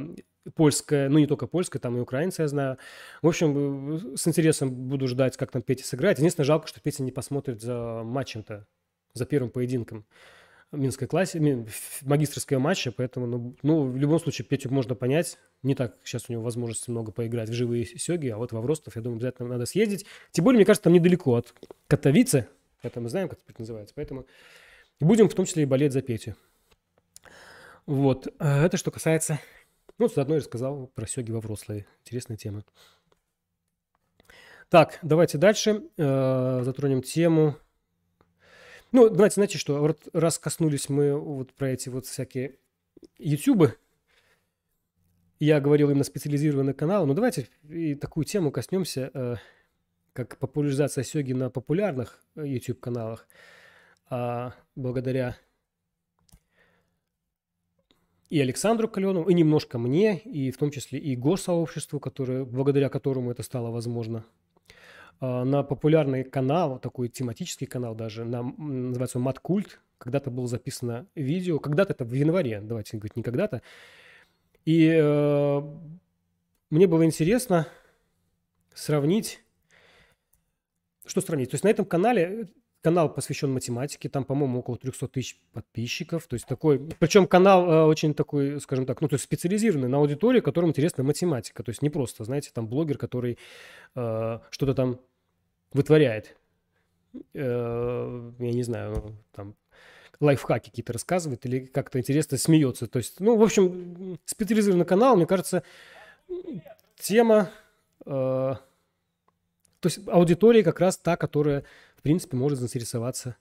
[0.54, 2.78] польская, ну не только польская, там и украинцы, я знаю.
[3.22, 6.18] В общем, э, с интересом буду ждать, как там Петя сыграет.
[6.18, 8.66] Единственное, жалко, что Петя не посмотрит за матчем-то,
[9.12, 10.07] за первым поединком.
[10.72, 11.66] Минской классе,
[12.02, 15.38] магистрского матча, поэтому, ну, ну, в любом случае, Петю можно понять.
[15.62, 18.96] Не так сейчас у него возможности много поиграть в живые сёги, а вот во Вростов,
[18.96, 20.06] я думаю, обязательно надо съездить.
[20.32, 21.54] Тем более, мне кажется, там недалеко от
[21.86, 22.48] Катовицы,
[22.82, 24.26] это мы знаем, как это называется, поэтому
[25.00, 26.34] будем в том числе и болеть за Петю.
[27.86, 29.40] Вот, э, это что касается...
[29.98, 31.86] Ну, заодно я рассказал про сёги во Вроцлаве.
[32.04, 32.64] Интересная тема.
[34.68, 37.56] Так, давайте дальше э, затронем тему.
[38.97, 42.59] Ну, давайте, знаете что, вот раз коснулись мы вот про эти вот всякие
[43.18, 43.76] ютубы,
[45.38, 49.36] я говорил именно специализированный канал, но давайте и такую тему коснемся, э,
[50.14, 53.28] как популяризация сёги на популярных YouTube каналах,
[54.09, 55.36] а благодаря
[58.30, 63.30] и Александру Каленову, и немножко мне, и в том числе и госсообществу, которое, благодаря которому
[63.30, 64.24] это стало возможно.
[65.20, 71.06] А, на популярный канал, такой тематический канал даже, на, называется Мат Культ, когда-то было записано
[71.14, 73.62] видео, когда-то это в январе, давайте говорить, не когда-то.
[74.64, 75.62] И э,
[76.70, 77.68] мне было интересно
[78.74, 79.42] сравнить,
[81.06, 81.50] что сравнить.
[81.50, 82.48] То есть на этом канале
[82.87, 87.84] канал посвящен математике, там, по-моему, около 300 тысяч подписчиков, то есть такой, причем канал э,
[87.84, 91.82] очень такой, скажем так, ну, то есть специализированный на аудитории, которым интересна математика, то есть
[91.82, 93.39] не просто, знаете, там блогер, который
[93.97, 95.01] э, что-то там
[95.72, 96.37] вытворяет,
[97.34, 99.57] э, я не знаю, там,
[100.20, 105.26] лайфхаки какие-то рассказывает или как-то интересно смеется, то есть, ну, в общем, специализированный канал, мне
[105.26, 105.64] кажется,
[107.01, 107.51] тема,
[108.07, 108.55] э,
[110.07, 111.64] аудитория как раз та, которая
[111.97, 113.37] в принципе, может заинтересоваться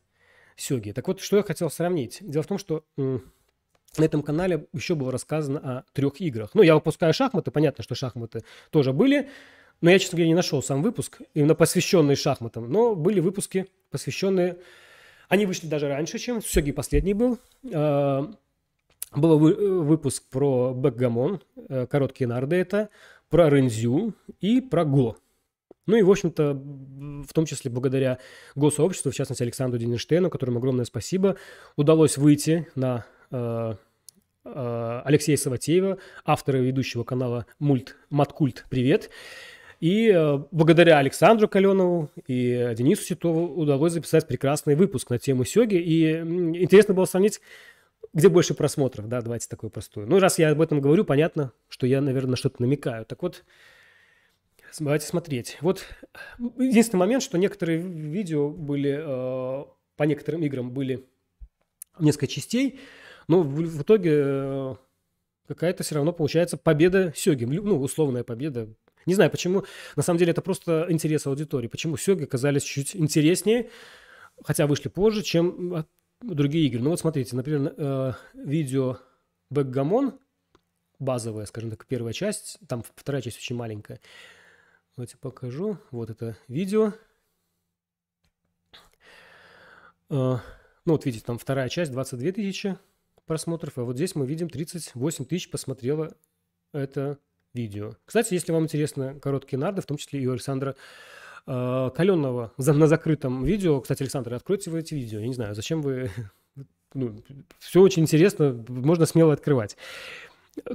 [0.56, 0.92] Сёги.
[0.92, 2.20] Так вот, что я хотел сравнить.
[2.22, 6.52] Дело в том, что на этом канале еще было рассказано о трех играх.
[6.54, 9.30] Ну, я выпускаю шахматы, понятно, что шахматы тоже были,
[9.82, 12.72] но я, честно говоря, не нашел сам выпуск, именно посвященный шахматам.
[12.72, 14.58] Но были выпуски, посвященные...
[15.28, 17.40] Они вышли даже раньше, чем Сёги последний был.
[17.74, 18.32] А,
[19.12, 22.90] был выпуск про бэкгамон, э, короткие нарды это,
[23.30, 25.18] про рензю и про го.
[25.88, 28.20] Ну и, в общем-то, в том числе благодаря
[28.56, 31.38] го-сообществу, в частности, Александру Денинштейну, которому огромное спасибо,
[31.76, 33.76] удалось выйти на э,
[34.46, 39.10] э, Алексея Савватеева, автора ведущего канала Мульт «Маткульт-привет».
[39.80, 45.76] И э, благодаря Александру Каленову и Денису Ситову удалось записать прекрасный выпуск на тему сёги.
[45.76, 47.42] И интересно было сравнить,
[48.14, 50.06] где больше просмотров, да, давайте такое простое.
[50.06, 53.06] Ну, раз я об этом говорю, понятно, что я, наверное, что-то намекаю.
[53.06, 53.44] Так вот,
[54.80, 55.58] Давайте смотреть.
[55.62, 55.86] Вот
[56.58, 59.66] единственный момент, что некоторые видео были, э,
[59.96, 61.08] по некоторым играм были
[62.00, 62.80] несколько частей,
[63.28, 64.76] но в, итоге э,
[65.48, 68.68] какая-то все равно получается победа Сёги, ну, условная победа.
[69.06, 69.64] Не знаю, почему,
[69.96, 73.70] на самом деле это просто интерес аудитории, почему Сёги оказались чуть интереснее,
[74.44, 75.86] хотя вышли позже, чем а,
[76.22, 76.82] другие игры.
[76.82, 78.98] Ну вот смотрите, например, э, видео
[79.52, 80.20] Бэкгамон,
[81.00, 84.00] базовая, скажем так, первая часть, там вторая часть очень маленькая,
[84.96, 85.78] Давайте покажу.
[85.92, 86.94] Вот это видео.
[90.08, 90.40] А,
[90.86, 92.78] ну, вот видите, там вторая часть, 22 тысячи
[93.26, 96.16] просмотров, а вот здесь мы видим 38 тысяч посмотрело
[96.72, 97.18] это
[97.54, 97.98] видео.
[98.06, 100.78] Кстати, если вам интересно короткие нарды, в том числе и у Александра
[101.46, 103.82] э, Каленного на закрытом видео.
[103.82, 105.20] Кстати, Александр, откройте вы эти видео.
[105.20, 106.10] Я не знаю, зачем вы...
[106.94, 107.22] Ну,
[107.60, 109.76] все очень интересно, можно смело открывать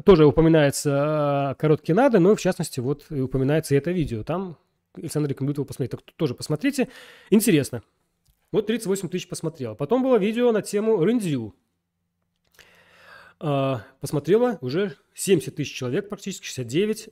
[0.04, 4.22] тоже упоминается короткие нады, но в частности вот и упоминается это видео.
[4.22, 4.56] Там
[4.94, 5.90] Александр рекомендует его посмотреть.
[5.92, 6.88] Так тоже посмотрите.
[7.30, 7.82] Интересно.
[8.52, 9.74] Вот 38 тысяч посмотрело.
[9.74, 11.54] Потом было видео на тему Рендзю.
[13.38, 17.10] А, посмотрело уже 70 тысяч человек, практически 69.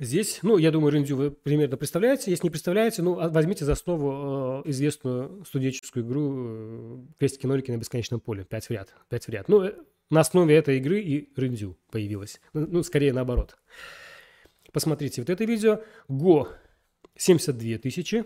[0.00, 2.30] Здесь, ну, я думаю, Рендзю вы примерно представляете.
[2.30, 7.76] Если не представляете, ну, а возьмите за основу э, известную студенческую игру э, «Крестики-нолики на
[7.76, 8.44] бесконечном поле».
[8.44, 8.92] Пять в ряд.
[9.08, 9.48] Пять в ряд.
[9.48, 9.74] Ну, э,
[10.10, 12.40] на основе этой игры и Рендзю появилась.
[12.52, 13.56] Ну, ну, скорее наоборот.
[14.72, 15.82] Посмотрите вот это видео.
[16.08, 16.48] Го
[17.16, 18.24] 72 тысячи.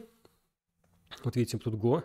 [1.25, 2.05] Вот видите, тут Го.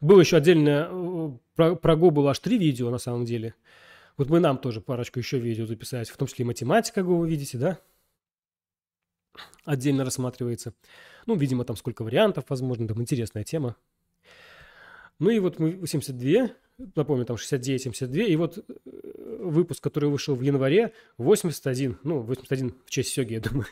[0.00, 3.54] Было еще отдельно, э, про, Го было аж три видео на самом деле.
[4.16, 7.28] Вот мы нам тоже парочку еще видео записать, в том числе и математика Го, вы
[7.28, 7.78] видите, да?
[9.64, 10.74] Отдельно рассматривается.
[11.26, 13.76] Ну, видимо, там сколько вариантов, возможно, там интересная тема.
[15.18, 16.50] Ну и вот мы 72
[16.94, 18.62] напомню, там 69-72, и вот э,
[19.40, 23.66] выпуск, который вышел в январе, 81, ну, 81 в честь Сёги, я думаю.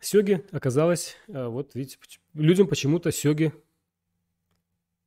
[0.00, 1.98] Сёги оказалось, э, вот видите,
[2.34, 3.52] людям почему-то Сёги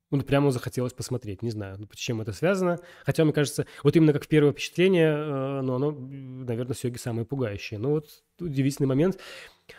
[0.09, 1.41] ну, прямо захотелось посмотреть.
[1.41, 2.79] Не знаю, ну, с чем это связано.
[3.05, 7.79] Хотя, мне кажется, вот именно как первое впечатление, э, ну, оно, наверное, Сёги самое пугающее.
[7.79, 9.19] Но вот удивительный момент.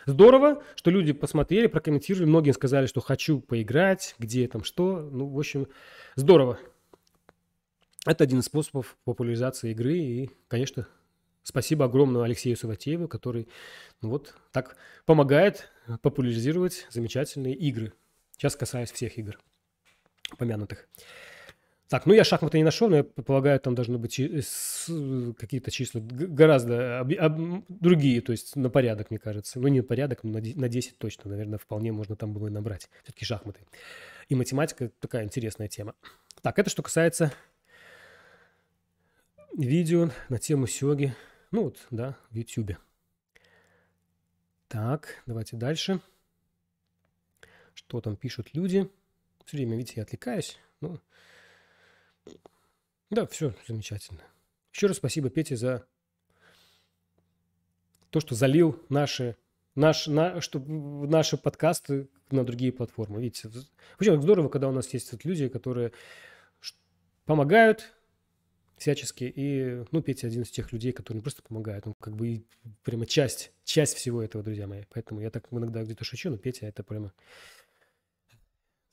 [0.05, 2.25] Здорово, что люди посмотрели, прокомментировали.
[2.25, 5.09] Многие сказали, что хочу поиграть, где там что.
[5.11, 5.67] Ну, в общем,
[6.15, 6.59] здорово.
[8.05, 9.97] Это один из способов популяризации игры.
[9.97, 10.87] И, конечно,
[11.41, 13.47] спасибо огромное Алексею Саватееву, который
[14.01, 14.77] ну, вот так
[15.07, 15.71] помогает
[16.03, 17.93] популяризировать замечательные игры.
[18.37, 19.39] Сейчас касаюсь всех игр
[20.31, 20.87] упомянутых.
[21.89, 26.99] Так, ну я шахматы не нашел, но я полагаю, там должны быть какие-то числа гораздо
[26.99, 29.59] об, об, другие, то есть на порядок, мне кажется.
[29.59, 32.89] Ну, не на порядок, но на 10 точно, наверное, вполне можно там было и набрать.
[33.03, 33.61] Все-таки шахматы.
[34.27, 35.95] И математика– такая интересная тема.
[36.43, 37.33] Так, это что касается
[39.57, 41.15] видео на тему сёги.
[41.49, 42.77] Ну вот, да, в YouTube.
[44.67, 46.01] Так, давайте дальше.
[47.73, 48.87] Что там пишут люди?
[49.49, 50.59] Все время, видите, я отвлекаюсь.
[50.79, 50.99] Ну,
[53.09, 54.21] да, все замечательно.
[54.71, 55.87] Еще раз спасибо Пете за
[58.11, 59.35] то, что залил наши,
[59.73, 63.23] наш, на, что, наши подкасты на другие платформы.
[63.23, 63.49] Видите,
[63.99, 65.93] очень здорово, когда у нас есть вот люди, которые
[67.25, 67.91] помогают
[68.77, 69.23] всячески.
[69.35, 72.45] И, ну, Петя один из тех людей, которые просто помогают, он как бы
[72.83, 74.83] прямо часть, часть всего этого, друзья мои.
[74.91, 77.13] Поэтому я так иногда где-то шучу, но Петя это прямо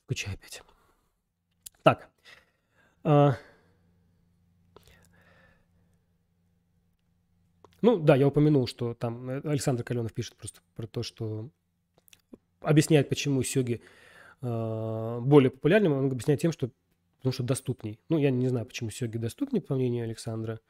[0.07, 0.61] Включай опять.
[1.83, 2.09] Так.
[3.03, 3.35] А...
[7.81, 11.49] Ну, да, я упомянул, что там э, Александр Каленов пишет просто про то, что
[12.61, 13.81] объясняет, почему сёги
[14.41, 15.89] э, более популярны.
[15.89, 16.71] Он объясняет тем, что
[17.17, 17.99] потому что доступней.
[18.07, 20.61] Ну, я не знаю, почему сёги доступнее, по мнению Александра.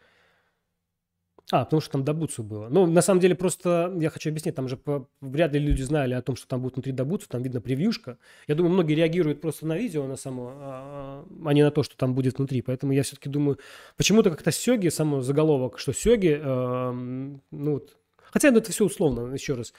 [1.49, 2.67] А, потому что там Дабуцу было.
[2.67, 6.13] Ну, на самом деле, просто я хочу объяснить, там же по, вряд ли люди знали
[6.13, 8.17] о том, что там будет внутри Дабуцу, там видно превьюшка.
[8.47, 11.95] Я думаю, многие реагируют просто на видео, на само, а, а не на то, что
[11.95, 12.61] там будет внутри.
[12.61, 13.59] Поэтому я все-таки думаю,
[13.95, 19.33] почему-то как-то Сёги, само заголовок, что Сёги, э, ну вот, хотя ну, это все условно,
[19.33, 19.73] еще раз.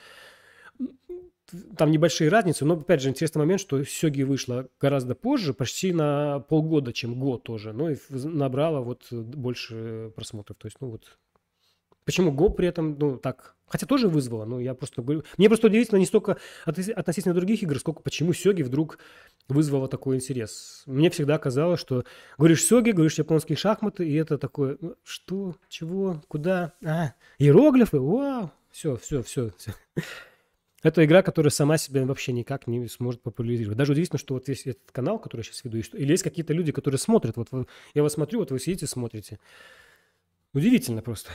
[1.77, 6.39] Там небольшие разницы, но, опять же, интересный момент, что Сёги вышла гораздо позже, почти на
[6.39, 10.57] полгода, чем год тоже, ну и набрала вот больше просмотров.
[10.57, 11.19] То есть, ну вот,
[12.09, 15.67] Почему Го при этом, ну, так, хотя тоже вызвало, но я просто говорю, мне просто
[15.67, 18.97] удивительно не столько относительно других игр, сколько почему Сёги вдруг
[19.47, 20.81] вызвало такой интерес.
[20.87, 22.05] Мне всегда казалось, что
[22.39, 28.49] говоришь Сёги, говоришь японские шахматы, и это такое, ну, что, чего, куда, а, иероглифы, вау,
[28.71, 29.71] все, все, все, все.
[30.81, 33.77] Это игра, которая сама себя вообще никак не сможет популяризировать.
[33.77, 36.71] Даже удивительно, что вот есть этот канал, который я сейчас веду, или есть какие-то люди,
[36.71, 37.37] которые смотрят.
[37.37, 37.49] Вот
[37.93, 39.37] я вас смотрю, вот вы сидите, смотрите.
[40.53, 41.29] Удивительно просто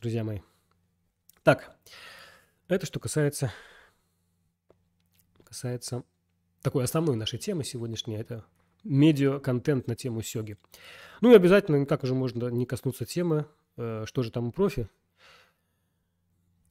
[0.00, 0.40] друзья мои.
[1.42, 1.76] Так,
[2.68, 3.52] это что касается,
[5.44, 6.04] касается
[6.62, 8.44] такой основной нашей темы сегодняшней, это
[8.84, 10.58] медиа-контент на тему сёги.
[11.20, 14.88] Ну и обязательно, как уже можно не коснуться темы, э, что же там у профи.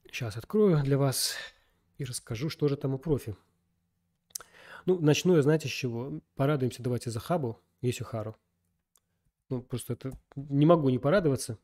[0.06, 1.36] Сейчас открою для вас
[1.98, 3.36] и расскажу, что же там у профи.
[4.86, 6.22] Ну, начну я, знаете, с чего?
[6.36, 8.36] Порадуемся давайте за Хабу Есюхару.
[9.50, 11.58] Ну, просто это не могу не порадоваться.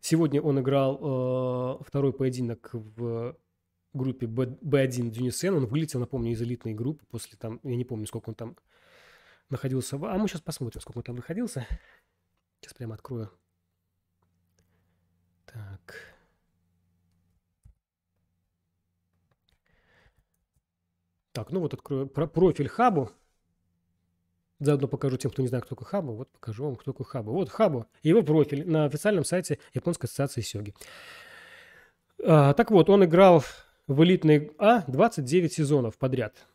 [0.00, 3.36] Сегодня он играл э, второй поединок в
[3.92, 5.54] группе B1 Дюнисен.
[5.54, 8.56] Он вылетел, напомню, из элитной группы после там, я не помню, сколько он там
[9.50, 9.96] находился.
[9.96, 11.66] А мы сейчас посмотрим, сколько он там находился.
[12.60, 13.30] Сейчас прямо открою.
[15.46, 15.94] Так.
[21.32, 23.10] Так, ну вот открою про профиль Хабу.
[24.60, 26.14] Заодно покажу тем, кто не знает, кто такой Хабу.
[26.14, 27.32] Вот покажу вам, кто такой Хабу.
[27.32, 27.86] Вот Хабу.
[28.02, 30.74] Его профиль на официальном сайте Японской ассоциации сёги.
[32.24, 33.44] А, так вот, он играл
[33.86, 36.46] в элитной А 29 сезонов подряд.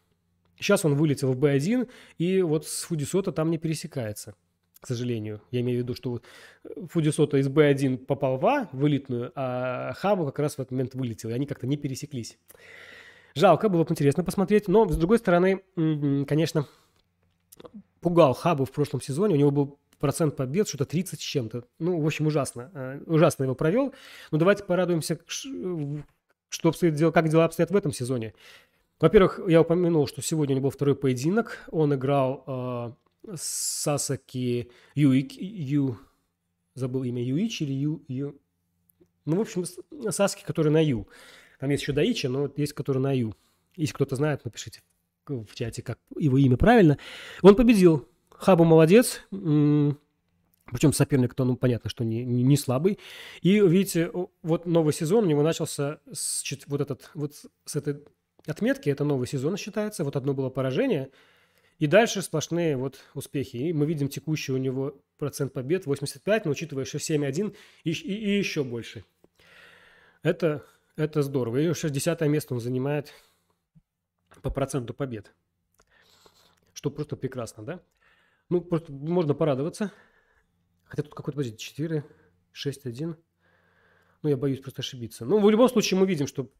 [0.57, 4.35] Сейчас он вылетел в Б1, и вот с Фудисота там не пересекается,
[4.79, 5.41] к сожалению.
[5.51, 6.21] Я имею в виду, что
[6.89, 10.93] Фудисота из Б1 попал в А, в элитную, а Хабу как раз в этот момент
[10.93, 12.37] вылетел, и они как-то не пересеклись.
[13.33, 15.63] Жалко, было бы интересно посмотреть, но, с другой стороны,
[16.27, 16.67] конечно,
[18.03, 19.35] пугал Хабу в прошлом сезоне.
[19.35, 21.63] У него был процент побед, что-то 30 с чем-то.
[21.79, 22.69] Ну, в общем, ужасно.
[22.73, 23.93] Э, ужасно его провел.
[24.31, 28.33] Но давайте порадуемся, что обстоит дела, как дела обстоят в этом сезоне.
[28.99, 31.59] Во-первых, я упомянул, что сегодня у него был второй поединок.
[31.71, 32.43] Он играл
[33.25, 35.97] э, Сасаки Юик, Ю,
[36.75, 38.39] забыл имя Юич или Ю, Ю.
[39.25, 39.63] Ну, в общем,
[40.11, 41.07] Саски, который на Ю.
[41.59, 43.33] Там есть еще Даичи, но есть, который на Ю.
[43.77, 44.81] Если кто-то знает, напишите
[45.27, 46.97] в чате, как его имя правильно.
[47.41, 48.07] Он победил.
[48.29, 49.21] Хабу молодец.
[49.29, 52.99] Причем соперник-то, ну, понятно, что не, не, не слабый.
[53.41, 54.11] И, видите,
[54.41, 57.33] вот новый сезон у него начался с вот этот, вот
[57.65, 58.03] с этой
[58.47, 58.89] отметки.
[58.89, 60.03] Это новый сезон считается.
[60.03, 61.09] Вот одно было поражение.
[61.79, 63.57] И дальше сплошные вот успехи.
[63.57, 68.13] И мы видим текущий у него процент побед 85, но учитывая, что 7,1 и, и,
[68.13, 69.03] и еще больше.
[70.21, 70.63] Это,
[70.95, 71.57] это здорово.
[71.57, 73.13] И 60 место он занимает
[74.43, 75.33] по проценту побед.
[76.73, 77.81] Что просто прекрасно, да?
[78.49, 79.91] Ну, просто можно порадоваться.
[80.83, 82.03] Хотя тут какой-то, подождите, 4,
[82.51, 83.17] 6, 1.
[84.21, 85.25] Ну, я боюсь просто ошибиться.
[85.25, 86.51] Ну, в любом случае мы видим, что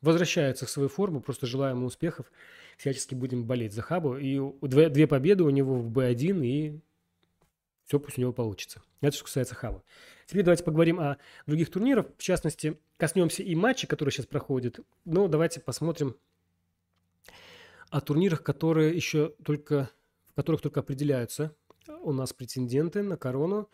[0.00, 1.20] возвращается к своей форме.
[1.20, 2.30] Просто желаем успехов.
[2.76, 4.16] Всячески будем болеть за Хабу.
[4.16, 6.80] И две, две победы у него в Б1, и
[7.86, 8.82] все пусть у него получится.
[9.00, 9.82] Это что касается Хаба.
[10.26, 11.16] Теперь давайте поговорим о
[11.46, 12.06] других турнирах.
[12.16, 14.78] В частности, коснемся и матча, который сейчас проходит.
[15.04, 16.16] Но давайте посмотрим
[17.90, 19.90] о турнирах, которые еще только,
[20.28, 21.54] в которых только определяются
[22.02, 23.68] у нас претенденты на корону.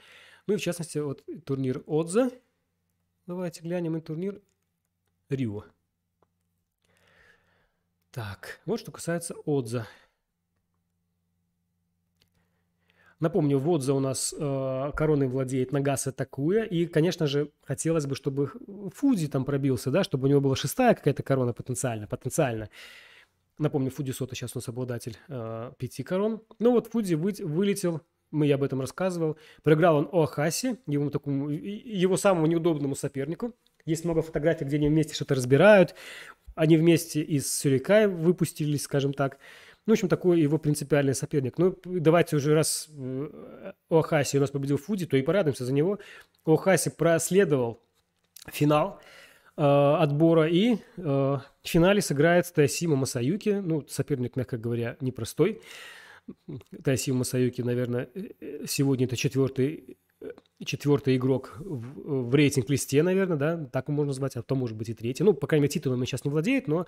[0.47, 2.31] Ну и в частности, вот турнир Отза.
[3.27, 4.41] Давайте глянем и турнир
[5.29, 5.65] Рио.
[8.11, 9.87] Так, вот что касается Отза.
[13.21, 16.65] Напомню, в Отза у нас э, короной владеет Нагаса Такуя.
[16.65, 18.53] И, конечно же, хотелось бы, чтобы
[18.95, 22.07] Фуди там пробился, да, чтобы у него была шестая какая-то корона потенциально.
[22.07, 22.69] потенциально.
[23.59, 26.43] Напомню, Фуди Сота сейчас у нас обладатель э, пяти корон.
[26.59, 28.01] Ну вот Фуди вы, вылетел,
[28.33, 29.37] мы я об этом рассказывал.
[29.63, 33.55] Проиграл он Оахаси, его, такому, его самому неудобному сопернику.
[33.85, 35.95] Есть много фотографий, где они вместе что-то разбирают.
[36.57, 39.39] Они вместе из Сюрикай выпустились, скажем так.
[39.87, 41.59] Ну, в общем, такой его принципиальный соперник.
[41.59, 46.01] Ну, давайте уже раз э, Оахаси у нас победил Фуди, то и порадуемся за него.
[46.45, 47.81] Оахаси проследовал
[48.51, 49.01] финал–
[49.63, 50.49] отбора.
[50.49, 53.61] И э, в финале сыграет Тайсима Масаюки.
[53.63, 55.61] Ну, соперник, мягко говоря, непростой.
[56.83, 59.99] Тайсима Масаюки, наверное, э, сегодня это четвертый
[60.65, 64.95] четвертый игрок в, в рейтинг-листе, наверное, да, так можно назвать, а то может быть и
[64.95, 65.23] третий.
[65.23, 66.87] Ну, по крайней мере, титулом он сейчас не владеет, но,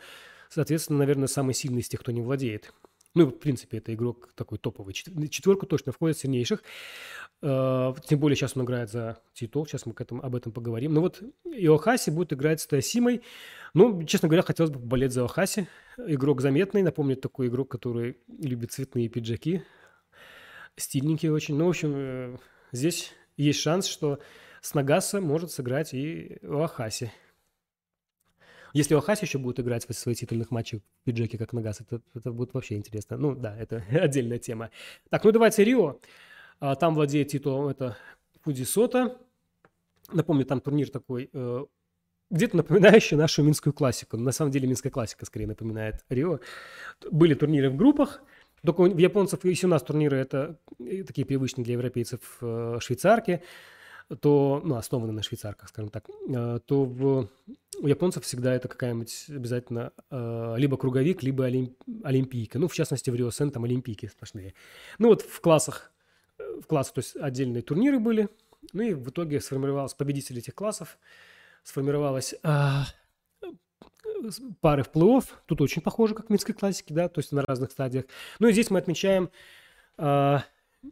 [0.48, 2.72] соответственно, наверное, самый сильный из тех, кто не владеет.
[3.16, 4.92] Ну, в принципе, это игрок такой топовый.
[4.92, 6.62] Четверку точно входит сильнейших.
[7.40, 9.66] Э, тем более сейчас он играет за титул.
[9.66, 10.92] Сейчас мы к этому, об этом поговорим.
[10.92, 13.22] Ну вот Иохаси будет играть с Тайсимой.
[13.72, 15.66] Ну, честно говоря, хотелось бы болеть за Иохаси.
[15.96, 16.82] Игрок заметный.
[16.82, 19.62] Напомню, такой игрок, который любит цветные пиджаки.
[20.76, 21.56] Стильненький очень.
[21.56, 22.36] Ну, в общем, э,
[22.72, 24.18] здесь есть шанс, что
[24.60, 27.10] с Нагаса может сыграть и Иохаси.
[28.72, 32.32] Если Охаси еще будет играть в свои титульных матчах в пиджаке, как Нагас, это, это
[32.32, 33.16] будет вообще интересно.
[33.16, 34.70] Ну да, это отдельная тема.
[35.10, 36.00] Так, ну давайте Рио.
[36.60, 37.96] А, там владеет титулом это
[38.42, 39.18] Фуди Сота.
[40.12, 41.64] Напомню, там турнир такой, э,
[42.30, 44.16] где-то напоминающий нашу Минскую классику.
[44.16, 46.40] На самом деле Минская классика скорее напоминает Рио.
[47.10, 48.22] Были турниры в группах.
[48.64, 53.42] Только у японцев, если у нас турниры это э, такие привычные для европейцев э, швейцарки,
[54.20, 56.06] то, ну, основаны на швейцарках, скажем так,
[56.66, 57.28] то в
[57.78, 62.58] у японцев всегда это какая-нибудь обязательно э, либо круговик, либо олимп, олимпийка.
[62.58, 64.54] Ну, в частности, в Рио Сен там олимпийки сплошные.
[64.98, 65.92] Ну, вот в классах,
[66.38, 68.28] э, в классах, то есть отдельные турниры были.
[68.72, 70.98] Ну, и в итоге сформировалось победитель этих классов.
[71.64, 72.82] Сформировалась э,
[74.60, 75.24] пары в плей-офф.
[75.46, 78.06] Тут очень похоже, как в Минской классике, да, то есть на разных стадиях.
[78.38, 79.30] Ну, и здесь мы отмечаем
[79.98, 80.38] э,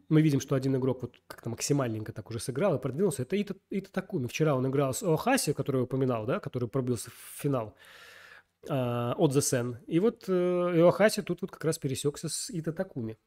[0.09, 3.23] мы видим, что один игрок вот как-то максимальненько так уже сыграл и продвинулся.
[3.23, 4.27] Это Ита, Ита Такуми.
[4.27, 7.75] Вчера он играл с Оахаси, который я упоминал, да, который пробился в финал
[8.69, 9.85] э, от The Sen.
[9.87, 13.19] И вот э, Оахаси тут вот как раз пересекся с Ита Такуми.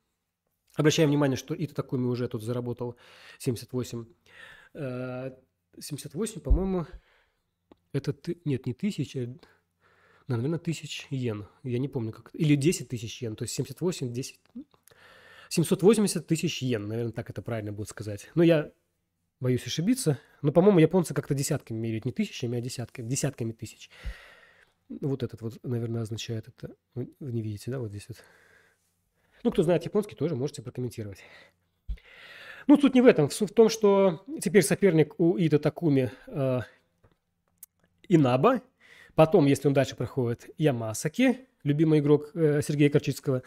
[0.76, 2.96] Обращаем внимание, что Ита Такуми уже тут заработал
[3.40, 4.06] 78.
[4.74, 5.32] Э,
[5.80, 6.86] 78, по-моему,
[7.94, 8.16] это...
[8.46, 9.36] Нет, не тысяча,
[10.28, 11.48] наверное, тысяч йен.
[11.64, 12.30] Я не помню, как...
[12.34, 13.36] Или 10 тысяч йен.
[13.36, 14.40] То есть 78, 10...
[15.50, 18.30] 780 тысяч йен, наверное, так это правильно будет сказать.
[18.36, 18.72] Но я
[19.40, 20.20] боюсь ошибиться.
[20.42, 23.90] Но, по-моему, японцы как-то десятками меряют, не тысячами, а десятками, десятками тысяч.
[24.90, 26.76] Вот этот вот, наверное, означает это.
[26.96, 28.18] Вы не видите, да, вот здесь вот.
[29.44, 31.20] Ну, кто знает японский, тоже можете прокомментировать.
[32.68, 33.30] Ну, суть не в этом.
[33.30, 36.60] Суть в том, что теперь соперник у Ида Такуми э,
[38.10, 38.62] Инаба.
[39.16, 43.44] Потом, если он дальше проходит, Ямасаки, любимый игрок э, Сергея Корчицкого.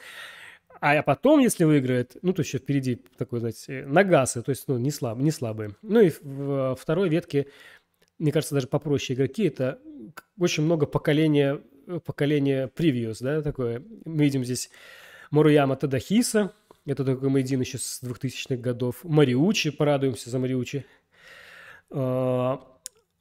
[0.80, 4.90] А потом, если выиграет, ну, то еще впереди такой, знаете, Нагасы, то есть, ну, не,
[4.90, 5.76] слаб, не слабые.
[5.82, 7.48] Ну, и в второй ветке,
[8.18, 9.78] мне кажется, даже попроще игроки, это
[10.38, 11.60] очень много поколения,
[12.04, 13.82] поколения превьюс, да, такое.
[14.04, 14.70] Мы видим здесь
[15.30, 16.54] Моруяма Тадахиса,
[16.86, 19.04] это такой Мейдин еще с 2000-х годов.
[19.04, 20.86] Мариучи, порадуемся за Мариучи.
[21.90, 22.60] А,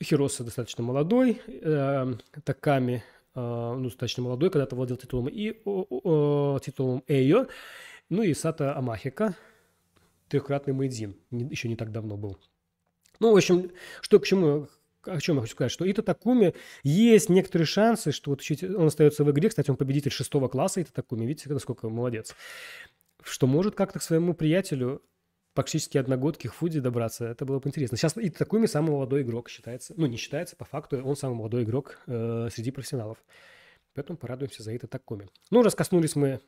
[0.01, 1.41] Хироса достаточно молодой.
[1.47, 2.13] Э,
[2.45, 3.03] Таками
[3.35, 5.53] ну, достаточно молодой, когда-то владел титулом и
[6.63, 7.47] титулом Эйо,
[8.09, 9.35] ну и Сата Амахика,
[10.27, 12.37] трехкратный Мэйдзин, еще не так давно был.
[13.19, 13.71] Ну, в общем,
[14.01, 14.67] что к чему
[15.05, 16.53] о чем я хочу сказать, что Ита Такуми
[16.83, 18.41] есть некоторые шансы, что вот
[18.75, 19.49] он остается в игре.
[19.49, 21.25] Кстати, он победитель шестого класса Ита Такуми.
[21.25, 22.35] Видите, насколько молодец.
[23.23, 25.01] Что может как-то к своему приятелю
[25.53, 27.25] практически одногодки Худи добраться.
[27.25, 27.97] Это было бы интересно.
[27.97, 29.93] Сейчас Ита Такуми самый молодой игрок считается.
[29.97, 33.17] Ну, не считается, по факту он самый молодой игрок э, среди профессионалов.
[33.93, 35.27] Поэтому порадуемся за Ита Такуми.
[35.51, 36.39] Ну, раз коснулись мы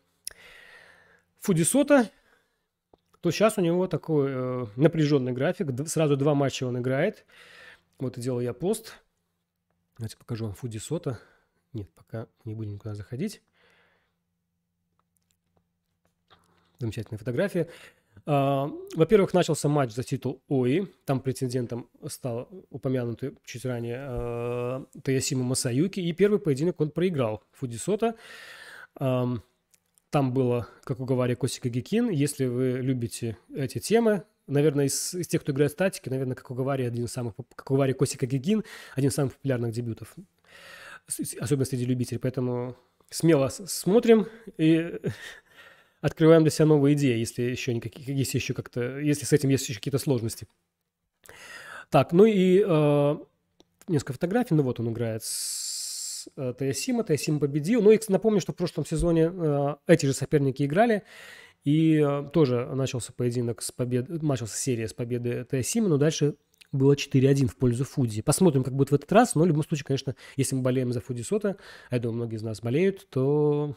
[1.40, 2.10] Фудисота,
[3.22, 5.68] то сейчас у него такой э, напряженный график.
[5.88, 7.26] Сразу два матча он играет.
[8.00, 8.96] Вот и делал я пост.
[9.98, 11.20] Давайте покажу вам Фуди Сота.
[11.74, 13.42] Нет, пока не будем никуда заходить.
[16.80, 17.70] Замечательная фотография.
[18.26, 20.88] А, во-первых, начался матч за титул ОИ.
[21.06, 26.00] Там претендентом стал упомянутый чуть ранее э, Таясима Масаюки.
[26.00, 28.16] И первый поединок он проиграл Фудисота.
[29.00, 29.26] Э,
[30.10, 32.10] там было, как уговаривали, Косика Гикин.
[32.10, 36.84] Если вы любите эти темы, наверное, из, из тех, кто играет статики, наверное, как Угавари
[36.84, 38.64] один из самых, как Угавари Косика Гигин,
[38.96, 40.16] один из самых популярных дебютов,
[41.40, 42.20] особенно среди любителей.
[42.20, 42.76] Поэтому
[43.10, 45.00] смело смотрим и
[46.02, 49.68] открываем для себя новые идеи, если еще никаких, если еще как-то, если с этим есть
[49.68, 50.48] еще какие-то сложности.
[51.90, 53.16] Так, ну и э,
[53.88, 54.56] несколько фотографий.
[54.56, 57.04] Ну вот он играет с э, Таясима.
[57.04, 57.82] Таясима победил.
[57.82, 61.04] Ну и напомню, что в прошлом сезоне э, эти же соперники играли.
[61.64, 66.36] И э, тоже начался поединок с победы, начался серия с победы Теосима, но дальше
[66.72, 68.22] было 4-1 в пользу Фудзи.
[68.22, 71.02] Посмотрим, как будет в этот раз, но в любом случае, конечно, если мы болеем за
[71.02, 71.58] Фудзи Сота,
[71.92, 73.76] я думаю, многие из нас болеют, то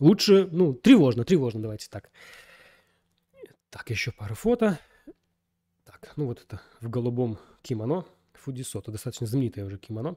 [0.00, 2.10] лучше, ну, тревожно, тревожно, давайте так.
[3.70, 4.78] Так, еще пару фото.
[5.84, 10.16] Так, ну вот это в голубом кимоно Фудзи Сота, достаточно знаменитое уже кимоно.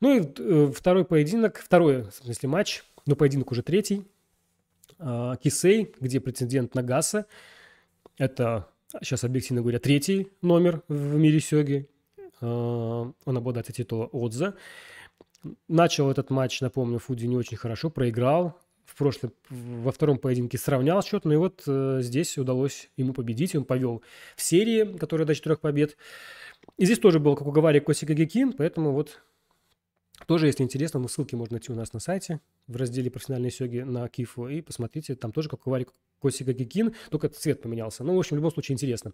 [0.00, 4.04] Ну и э, второй поединок, второй, в смысле, матч, но поединок уже третий–
[4.98, 7.26] а, Кисей, где претендент на Гаса.
[8.18, 8.68] Это,
[9.02, 11.88] сейчас объективно говоря, третий номер в мире сёги.
[12.40, 14.54] А, он обладает титула Отза.
[15.68, 18.58] Начал этот матч, напомню, Фуди не очень хорошо, проиграл.
[18.86, 23.54] В прошлом, во втором поединке сравнял счет, но и вот э, здесь удалось ему победить.
[23.54, 24.02] Он повел
[24.36, 25.96] в серии, которая до четырех побед.
[26.78, 29.20] И здесь тоже был, как уговаривали, Косика Гекин, поэтому вот
[30.26, 33.80] тоже, если интересно, ну, ссылки можно найти у нас на сайте в разделе «Профессиональные сёги»
[33.80, 38.02] на Кифу и посмотрите, там тоже как говорит Косика Гикин, только цвет поменялся.
[38.02, 39.12] Ну, в общем, в любом случае интересно.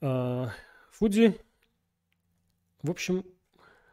[0.00, 0.52] А,
[0.92, 1.34] Фуди,
[2.82, 3.24] в общем,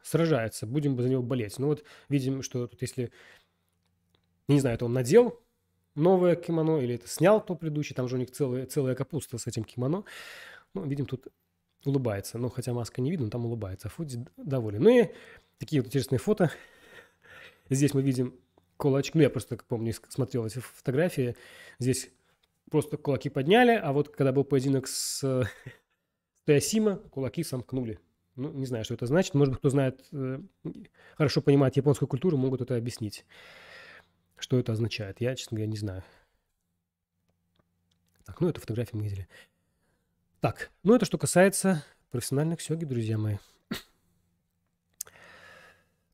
[0.03, 1.57] сражается, будем за него болеть.
[1.57, 3.11] Ну вот видим, что тут если,
[4.47, 5.39] не знаю, это он надел
[5.95, 9.47] новое кимоно или это снял то предыдущее, там же у них целая, целая капуста с
[9.47, 10.03] этим кимоно.
[10.73, 11.27] Ну, видим, тут
[11.85, 12.37] улыбается.
[12.37, 13.87] Ну, хотя маска не видно, там улыбается.
[13.87, 14.81] А Фуди доволен.
[14.81, 15.09] Ну и
[15.59, 16.51] такие вот интересные фото.
[17.69, 18.39] Здесь мы видим
[18.77, 19.17] кулачки.
[19.17, 21.35] Ну, я просто, как помню, смотрел эти фотографии.
[21.79, 22.09] Здесь
[22.69, 25.47] просто кулаки подняли, а вот когда был поединок с
[26.45, 27.99] Теосима, кулаки сомкнули.
[28.35, 29.35] Ну, не знаю, что это значит.
[29.35, 30.39] Может быть, кто знает, э,
[31.15, 33.25] хорошо понимает японскую культуру, могут это объяснить.
[34.37, 35.21] Что это означает.
[35.21, 36.03] Я, честно говоря, не знаю.
[38.25, 39.27] Так, ну, эту фотографию мы видели.
[40.39, 43.37] Так, ну, это что касается профессиональных сёги, друзья мои.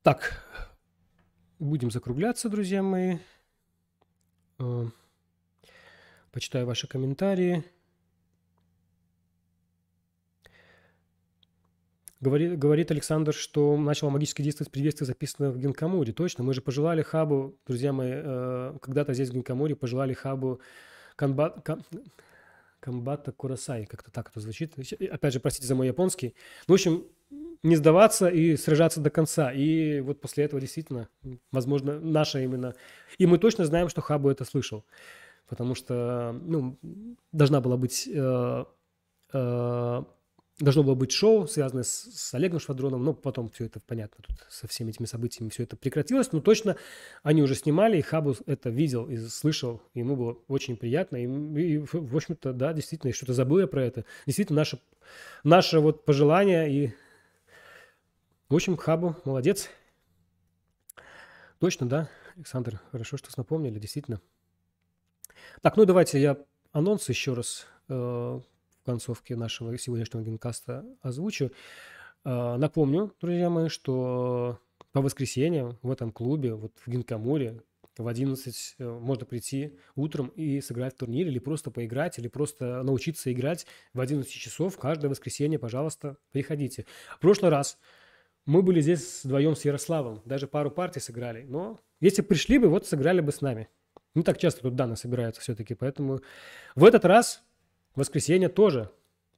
[0.02, 0.44] Так,
[1.60, 3.18] будем закругляться, друзья мои.
[4.60, 4.86] Э,
[6.32, 7.64] почитаю ваши комментарии.
[12.22, 16.12] Говорит, говорит Александр, что начало магически действовать приветствие, записанное в Гинкамуре.
[16.12, 20.60] Точно, мы же пожелали хабу, друзья мои, э, когда-то здесь в Гинкамуре пожелали хабу
[21.16, 21.82] канбат, кан,
[22.80, 24.74] Камбата Курасай, как-то так это звучит.
[25.12, 26.34] Опять же, простите за мой японский.
[26.68, 27.06] В общем,
[27.62, 29.52] не сдаваться и сражаться до конца.
[29.52, 31.10] И вот после этого действительно,
[31.52, 32.74] возможно, наша именно...
[33.18, 34.86] И мы точно знаем, что Хабу это слышал.
[35.48, 36.78] Потому что, ну,
[37.32, 38.10] должна была быть...
[38.12, 38.66] Э,
[39.34, 40.04] э,
[40.60, 44.36] должно было быть шоу, связанное с, с Олегом Швадроном, но потом все это, понятно, тут
[44.50, 46.76] со всеми этими событиями все это прекратилось, но точно
[47.24, 51.26] они уже снимали, и Хабу это видел и слышал, и ему было очень приятно, и,
[51.26, 54.06] и в общем-то, да, действительно, что-то забыл я про это.
[54.26, 54.80] Действительно, наше,
[55.44, 56.94] наше вот пожелание и
[58.50, 59.70] в общем, Хабу молодец.
[61.60, 64.22] Точно, да, Александр, хорошо, что напомнили, действительно.
[65.62, 66.38] Так, ну давайте я
[66.72, 68.42] анонс еще раз э,
[68.90, 71.52] концовке нашего сегодняшнего генкаста озвучу.
[72.26, 74.58] Э, напомню, друзья мои, что
[74.92, 77.62] по воскресеньям в этом клубе, вот в Гинкамуре,
[78.00, 82.82] в 11 э, можно прийти утром и сыграть в турнир, или просто поиграть, или просто
[82.82, 86.88] научиться играть в 11 часов каждое воскресенье, пожалуйста, приходите.
[87.16, 87.78] В прошлый раз
[88.48, 91.44] мы были здесь вдвоем с Ярославом, даже пару партий сыграли.
[91.44, 93.70] Но если пришли бы, вот сыграли бы с нами.
[94.16, 96.22] Не так часто тут данные собираются все-таки, поэтому
[96.74, 97.44] в этот раз
[97.96, 98.92] в воскресенье тоже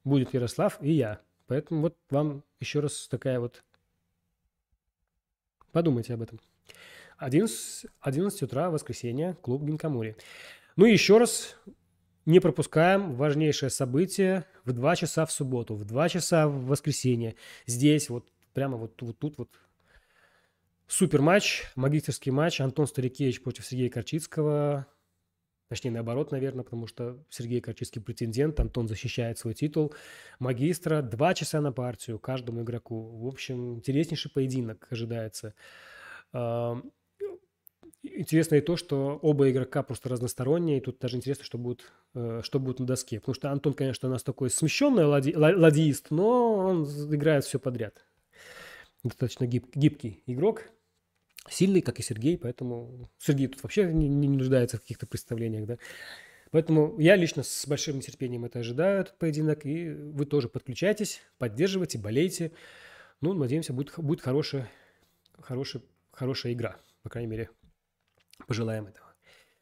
[0.04, 1.20] будет Ярослав и я.
[1.46, 3.62] Поэтому вот вам еще раз такая вот...
[5.70, 6.40] Подумайте об этом.
[7.18, 10.16] 11, 11 утра, воскресенье, клуб Гинкамури.
[10.76, 11.56] Ну и еще раз
[12.26, 17.36] не пропускаем важнейшее событие в 2 часа в субботу, в 2 часа в воскресенье.
[17.66, 19.50] Здесь вот прямо вот, вот тут вот
[20.86, 22.60] супер матч, магистерский матч.
[22.60, 24.86] Антон Старикевич против Сергея Корчицкого.
[25.72, 29.94] Точнее, наоборот, наверное, потому что Сергей Корчицкий претендент, Антон защищает свой титул
[30.38, 31.00] магистра.
[31.00, 33.00] Два часа на партию каждому игроку.
[33.22, 35.54] В общем, интереснейший поединок ожидается.
[38.02, 42.42] Интересно и то, что оба игрока просто разносторонние, и тут даже интересно, что будет, э,
[42.44, 43.18] что будет на доске.
[43.20, 48.04] Потому что Антон, конечно, у нас такой смещенный лади, ладиист, но он играет все подряд.
[49.04, 50.64] Достаточно гиб, гибкий игрок
[51.48, 55.78] сильный, как и Сергей, поэтому Сергей тут вообще не, не нуждается в каких-то представлениях, да.
[56.50, 61.98] Поэтому я лично с большим нетерпением это ожидаю, этот поединок, и вы тоже подключайтесь, поддерживайте,
[61.98, 62.52] болейте.
[63.22, 64.70] Ну, надеемся, будет, будет хорошая,
[65.38, 65.82] хорошая,
[66.12, 67.50] хорошая игра, по крайней мере,
[68.46, 69.14] пожелаем этого.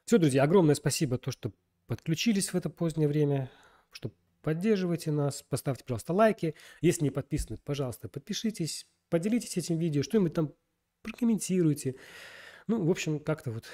[0.04, 1.52] Все, друзья, огромное спасибо, то, что
[1.86, 3.50] подключились в это позднее время,
[3.92, 4.10] что
[4.42, 6.54] поддерживаете нас, поставьте, пожалуйста, лайки.
[6.80, 10.52] Если не подписаны, пожалуйста, подпишитесь, поделитесь этим видео, что-нибудь там
[11.02, 11.96] прокомментируйте.
[12.66, 13.64] Ну, в общем, как-то вот,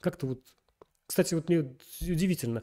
[0.00, 0.42] как-то вот.
[1.06, 2.62] Кстати, вот мне удивительно.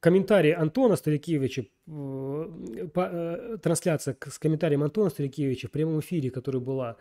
[0.00, 6.96] Комментарий Антона Старикевича, э, э, трансляция с комментарием Антона Старикевича в прямом эфире, которая была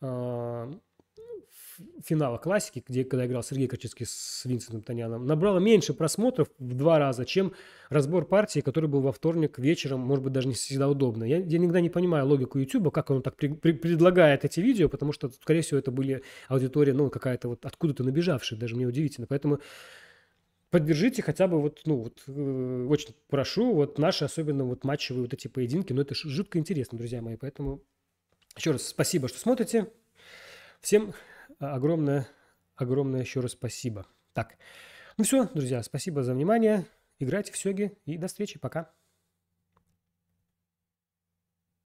[0.00, 0.70] а,
[2.04, 6.98] финала классики, где когда играл Сергей Качевский с Винсентом Таняном, набрала меньше просмотров в два
[6.98, 7.52] раза, чем
[7.88, 11.24] разбор партии, который был во вторник вечером, может быть, даже не всегда удобно.
[11.24, 14.88] Я, я никогда не понимаю логику YouTube, как он так при, при, предлагает эти видео,
[14.88, 19.26] потому что, скорее всего, это были аудитория, ну, какая-то вот откуда-то набежавшая, даже мне удивительно.
[19.26, 19.60] Поэтому
[20.70, 25.34] поддержите хотя бы вот, ну, вот, э, очень прошу, вот наши особенно вот матчевые вот
[25.34, 27.82] эти поединки, но это жутко интересно, друзья мои, поэтому
[28.56, 29.88] еще раз спасибо, что смотрите.
[30.80, 31.12] Всем
[31.58, 32.28] огромное,
[32.74, 34.06] огромное еще раз спасибо.
[34.32, 34.56] Так,
[35.16, 36.84] ну все, друзья, спасибо за внимание.
[37.18, 38.58] Играйте в сёги и до встречи.
[38.58, 38.92] Пока.